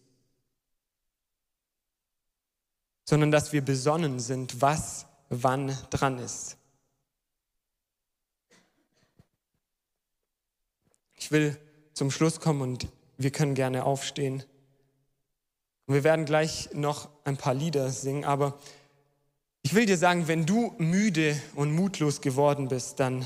sondern 3.05 3.31
dass 3.31 3.53
wir 3.53 3.63
besonnen 3.63 4.19
sind, 4.19 4.61
was 4.61 5.05
wann 5.29 5.77
dran 5.89 6.19
ist. 6.19 6.57
Ich 11.15 11.31
will 11.31 11.57
zum 11.93 12.11
Schluss 12.11 12.39
kommen 12.39 12.61
und 12.61 12.87
wir 13.17 13.31
können 13.31 13.55
gerne 13.55 13.83
aufstehen. 13.83 14.43
Wir 15.87 16.03
werden 16.03 16.25
gleich 16.25 16.69
noch 16.73 17.09
ein 17.23 17.37
paar 17.37 17.53
Lieder 17.53 17.89
singen, 17.91 18.25
aber 18.25 18.59
ich 19.61 19.73
will 19.73 19.85
dir 19.85 19.97
sagen, 19.97 20.27
wenn 20.27 20.45
du 20.45 20.73
müde 20.77 21.41
und 21.55 21.73
mutlos 21.73 22.21
geworden 22.21 22.67
bist, 22.67 22.99
dann 22.99 23.25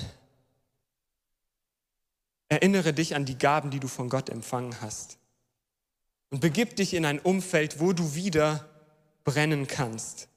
erinnere 2.51 2.91
dich 2.91 3.15
an 3.15 3.23
die 3.23 3.37
Gaben, 3.37 3.71
die 3.71 3.79
du 3.79 3.87
von 3.87 4.09
Gott 4.09 4.29
empfangen 4.29 4.81
hast. 4.81 5.17
Und 6.31 6.41
begib 6.41 6.75
dich 6.75 6.93
in 6.93 7.05
ein 7.05 7.19
Umfeld, 7.19 7.79
wo 7.79 7.93
du 7.93 8.13
wieder 8.13 8.69
brennen 9.23 9.67
kannst. 9.67 10.27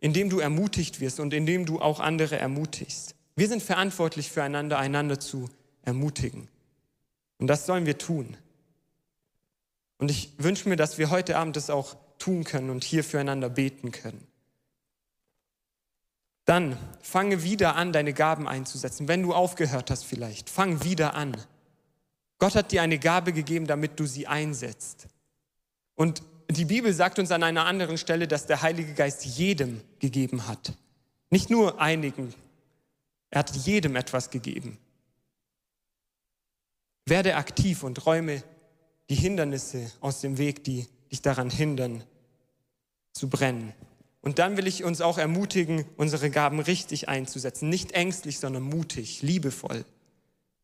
Indem 0.00 0.30
du 0.30 0.38
ermutigt 0.38 1.00
wirst 1.00 1.20
und 1.20 1.34
indem 1.34 1.66
du 1.66 1.82
auch 1.82 2.00
andere 2.00 2.38
ermutigst. 2.38 3.14
Wir 3.36 3.48
sind 3.48 3.62
verantwortlich 3.62 4.30
füreinander, 4.30 4.78
einander 4.78 5.20
zu 5.20 5.50
ermutigen. 5.82 6.48
Und 7.36 7.46
das 7.46 7.66
sollen 7.66 7.84
wir 7.84 7.98
tun. 7.98 8.38
Und 9.98 10.10
ich 10.10 10.32
wünsche 10.38 10.66
mir, 10.66 10.76
dass 10.76 10.96
wir 10.96 11.10
heute 11.10 11.36
Abend 11.36 11.56
das 11.56 11.68
auch 11.68 11.94
tun 12.18 12.44
können 12.44 12.70
und 12.70 12.84
hier 12.84 13.04
füreinander 13.04 13.50
beten 13.50 13.92
können. 13.92 14.27
Dann 16.48 16.78
fange 17.02 17.42
wieder 17.42 17.76
an, 17.76 17.92
deine 17.92 18.14
Gaben 18.14 18.48
einzusetzen. 18.48 19.06
Wenn 19.06 19.22
du 19.22 19.34
aufgehört 19.34 19.90
hast 19.90 20.04
vielleicht, 20.04 20.48
fang 20.48 20.82
wieder 20.82 21.12
an. 21.12 21.36
Gott 22.38 22.54
hat 22.54 22.72
dir 22.72 22.80
eine 22.80 22.98
Gabe 22.98 23.34
gegeben, 23.34 23.66
damit 23.66 24.00
du 24.00 24.06
sie 24.06 24.26
einsetzt. 24.26 25.08
Und 25.94 26.22
die 26.48 26.64
Bibel 26.64 26.90
sagt 26.94 27.18
uns 27.18 27.32
an 27.32 27.42
einer 27.42 27.66
anderen 27.66 27.98
Stelle, 27.98 28.26
dass 28.26 28.46
der 28.46 28.62
Heilige 28.62 28.94
Geist 28.94 29.26
jedem 29.26 29.82
gegeben 29.98 30.48
hat. 30.48 30.72
Nicht 31.28 31.50
nur 31.50 31.82
einigen. 31.82 32.32
Er 33.28 33.40
hat 33.40 33.54
jedem 33.54 33.94
etwas 33.94 34.30
gegeben. 34.30 34.78
Werde 37.04 37.36
aktiv 37.36 37.82
und 37.82 38.06
räume 38.06 38.42
die 39.10 39.16
Hindernisse 39.16 39.92
aus 40.00 40.22
dem 40.22 40.38
Weg, 40.38 40.64
die 40.64 40.86
dich 41.10 41.20
daran 41.20 41.50
hindern, 41.50 42.04
zu 43.12 43.28
brennen. 43.28 43.74
Und 44.20 44.38
dann 44.38 44.56
will 44.56 44.66
ich 44.66 44.84
uns 44.84 45.00
auch 45.00 45.18
ermutigen, 45.18 45.84
unsere 45.96 46.30
Gaben 46.30 46.60
richtig 46.60 47.08
einzusetzen. 47.08 47.68
Nicht 47.68 47.92
ängstlich, 47.92 48.38
sondern 48.38 48.64
mutig, 48.64 49.22
liebevoll 49.22 49.84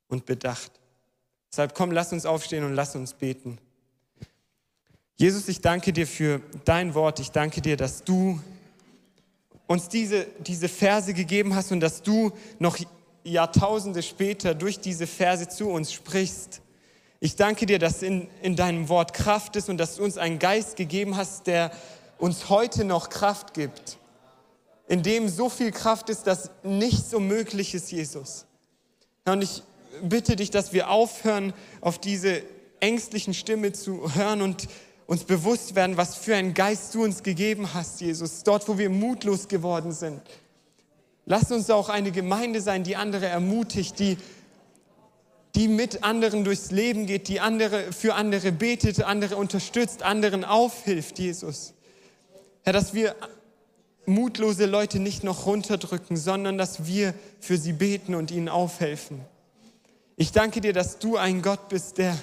und 0.08 0.26
bedacht. 0.26 0.72
Deshalb 1.52 1.74
komm, 1.74 1.92
lass 1.92 2.12
uns 2.12 2.26
aufstehen 2.26 2.64
und 2.64 2.74
lass 2.74 2.96
uns 2.96 3.14
beten. 3.14 3.58
Jesus, 5.16 5.46
ich 5.46 5.60
danke 5.60 5.92
dir 5.92 6.06
für 6.06 6.40
dein 6.64 6.94
Wort. 6.94 7.20
Ich 7.20 7.30
danke 7.30 7.60
dir, 7.60 7.76
dass 7.76 8.02
du 8.02 8.40
uns 9.68 9.88
diese, 9.88 10.26
diese 10.40 10.68
Verse 10.68 11.14
gegeben 11.14 11.54
hast 11.54 11.70
und 11.70 11.80
dass 11.80 12.02
du 12.02 12.32
noch 12.58 12.76
Jahrtausende 13.22 14.02
später 14.02 14.54
durch 14.54 14.80
diese 14.80 15.06
Verse 15.06 15.48
zu 15.48 15.70
uns 15.70 15.92
sprichst. 15.92 16.60
Ich 17.20 17.36
danke 17.36 17.64
dir, 17.64 17.78
dass 17.78 18.02
in, 18.02 18.28
in 18.42 18.56
deinem 18.56 18.88
Wort 18.88 19.14
Kraft 19.14 19.56
ist 19.56 19.70
und 19.70 19.78
dass 19.78 19.96
du 19.96 20.04
uns 20.04 20.18
einen 20.18 20.38
Geist 20.38 20.76
gegeben 20.76 21.16
hast, 21.16 21.46
der 21.46 21.70
uns 22.18 22.48
heute 22.48 22.84
noch 22.84 23.08
Kraft 23.08 23.54
gibt. 23.54 23.98
In 24.86 25.02
dem 25.02 25.28
so 25.28 25.48
viel 25.48 25.70
Kraft 25.70 26.10
ist, 26.10 26.26
dass 26.26 26.50
nichts 26.62 27.14
unmöglich 27.14 27.74
ist, 27.74 27.90
Jesus. 27.90 28.46
Und 29.24 29.42
ich 29.42 29.62
bitte 30.02 30.36
dich, 30.36 30.50
dass 30.50 30.72
wir 30.72 30.90
aufhören, 30.90 31.54
auf 31.80 31.98
diese 31.98 32.42
ängstlichen 32.80 33.32
Stimme 33.32 33.72
zu 33.72 34.14
hören 34.14 34.42
und 34.42 34.68
uns 35.06 35.24
bewusst 35.24 35.74
werden, 35.74 35.96
was 35.96 36.16
für 36.16 36.34
einen 36.36 36.54
Geist 36.54 36.94
du 36.94 37.04
uns 37.04 37.22
gegeben 37.22 37.72
hast, 37.72 38.00
Jesus, 38.00 38.42
dort, 38.42 38.68
wo 38.68 38.78
wir 38.78 38.90
mutlos 38.90 39.48
geworden 39.48 39.92
sind. 39.92 40.20
Lass 41.26 41.50
uns 41.50 41.70
auch 41.70 41.88
eine 41.88 42.10
Gemeinde 42.10 42.60
sein, 42.60 42.84
die 42.84 42.96
andere 42.96 43.26
ermutigt, 43.26 43.98
die 43.98 44.18
die 45.54 45.68
mit 45.68 46.02
anderen 46.02 46.44
durchs 46.44 46.70
Leben 46.70 47.06
geht, 47.06 47.28
die 47.28 47.40
andere, 47.40 47.92
für 47.92 48.14
andere 48.14 48.50
betet, 48.50 49.02
andere 49.02 49.36
unterstützt, 49.36 50.02
anderen 50.02 50.44
aufhilft, 50.44 51.18
Jesus. 51.18 51.74
Herr, 52.64 52.72
dass 52.72 52.94
wir 52.94 53.14
mutlose 54.06 54.64
Leute 54.64 54.98
nicht 54.98 55.22
noch 55.22 55.44
runterdrücken, 55.44 56.16
sondern 56.16 56.56
dass 56.56 56.86
wir 56.86 57.12
für 57.38 57.58
sie 57.58 57.74
beten 57.74 58.14
und 58.14 58.30
ihnen 58.30 58.48
aufhelfen. 58.48 59.20
Ich 60.16 60.32
danke 60.32 60.62
dir, 60.62 60.72
dass 60.72 60.98
du 60.98 61.18
ein 61.18 61.42
Gott 61.42 61.68
bist, 61.68 61.98
der, 61.98 62.16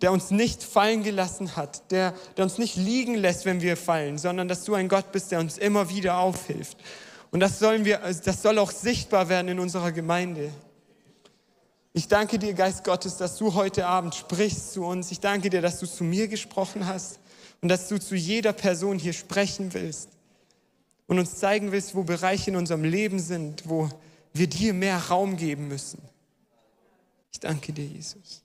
der 0.00 0.10
uns 0.10 0.30
nicht 0.30 0.62
fallen 0.62 1.02
gelassen 1.02 1.54
hat, 1.54 1.90
der, 1.90 2.14
der 2.38 2.44
uns 2.44 2.56
nicht 2.56 2.76
liegen 2.76 3.14
lässt, 3.14 3.44
wenn 3.44 3.60
wir 3.60 3.76
fallen, 3.76 4.16
sondern 4.16 4.48
dass 4.48 4.64
du 4.64 4.74
ein 4.74 4.88
Gott 4.88 5.12
bist, 5.12 5.32
der 5.32 5.40
uns 5.40 5.58
immer 5.58 5.90
wieder 5.90 6.16
aufhilft. 6.16 6.78
Und 7.30 7.40
das, 7.40 7.58
sollen 7.58 7.84
wir, 7.84 7.98
das 7.98 8.40
soll 8.40 8.58
auch 8.58 8.70
sichtbar 8.70 9.28
werden 9.28 9.48
in 9.48 9.58
unserer 9.58 9.92
Gemeinde. 9.92 10.50
Ich 11.92 12.08
danke 12.08 12.38
dir, 12.38 12.54
Geist 12.54 12.84
Gottes, 12.84 13.18
dass 13.18 13.36
du 13.36 13.52
heute 13.52 13.86
Abend 13.86 14.14
sprichst 14.14 14.72
zu 14.72 14.84
uns. 14.84 15.10
Ich 15.10 15.20
danke 15.20 15.50
dir, 15.50 15.60
dass 15.60 15.78
du 15.78 15.86
zu 15.86 16.04
mir 16.04 16.26
gesprochen 16.28 16.86
hast 16.86 17.18
und 17.60 17.68
dass 17.68 17.88
du 17.88 17.98
zu 17.98 18.14
jeder 18.14 18.52
Person 18.52 18.98
hier 18.98 19.12
sprechen 19.12 19.74
willst 19.74 20.10
und 21.06 21.18
uns 21.18 21.36
zeigen 21.36 21.72
willst, 21.72 21.94
wo 21.94 22.04
Bereiche 22.04 22.50
in 22.50 22.56
unserem 22.56 22.84
Leben 22.84 23.18
sind, 23.18 23.68
wo 23.68 23.88
wir 24.32 24.46
dir 24.46 24.74
mehr 24.74 24.98
Raum 24.98 25.36
geben 25.36 25.68
müssen. 25.68 26.00
Ich 27.32 27.40
danke 27.40 27.72
dir, 27.72 27.84
Jesus. 27.84 28.42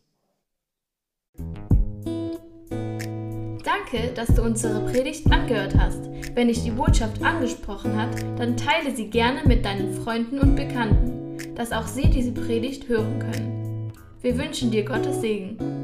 Danke, 3.64 4.14
dass 4.14 4.28
du 4.36 4.42
unsere 4.42 4.86
Predigt 4.92 5.32
angehört 5.32 5.76
hast. 5.78 6.10
Wenn 6.34 6.48
dich 6.48 6.64
die 6.64 6.72
Botschaft 6.72 7.22
angesprochen 7.22 7.96
hat, 7.96 8.22
dann 8.38 8.58
teile 8.58 8.96
sie 8.96 9.08
gerne 9.08 9.44
mit 9.46 9.64
deinen 9.64 9.94
Freunden 10.04 10.40
und 10.40 10.56
Bekannten 10.56 11.24
dass 11.56 11.72
auch 11.72 11.88
sie 11.88 12.10
diese 12.10 12.32
Predigt 12.32 12.88
hören 12.88 13.20
können. 13.20 13.92
Wir 14.22 14.38
wünschen 14.38 14.72
dir 14.72 14.84
Gottes 14.86 15.22
Segen. 15.22 15.83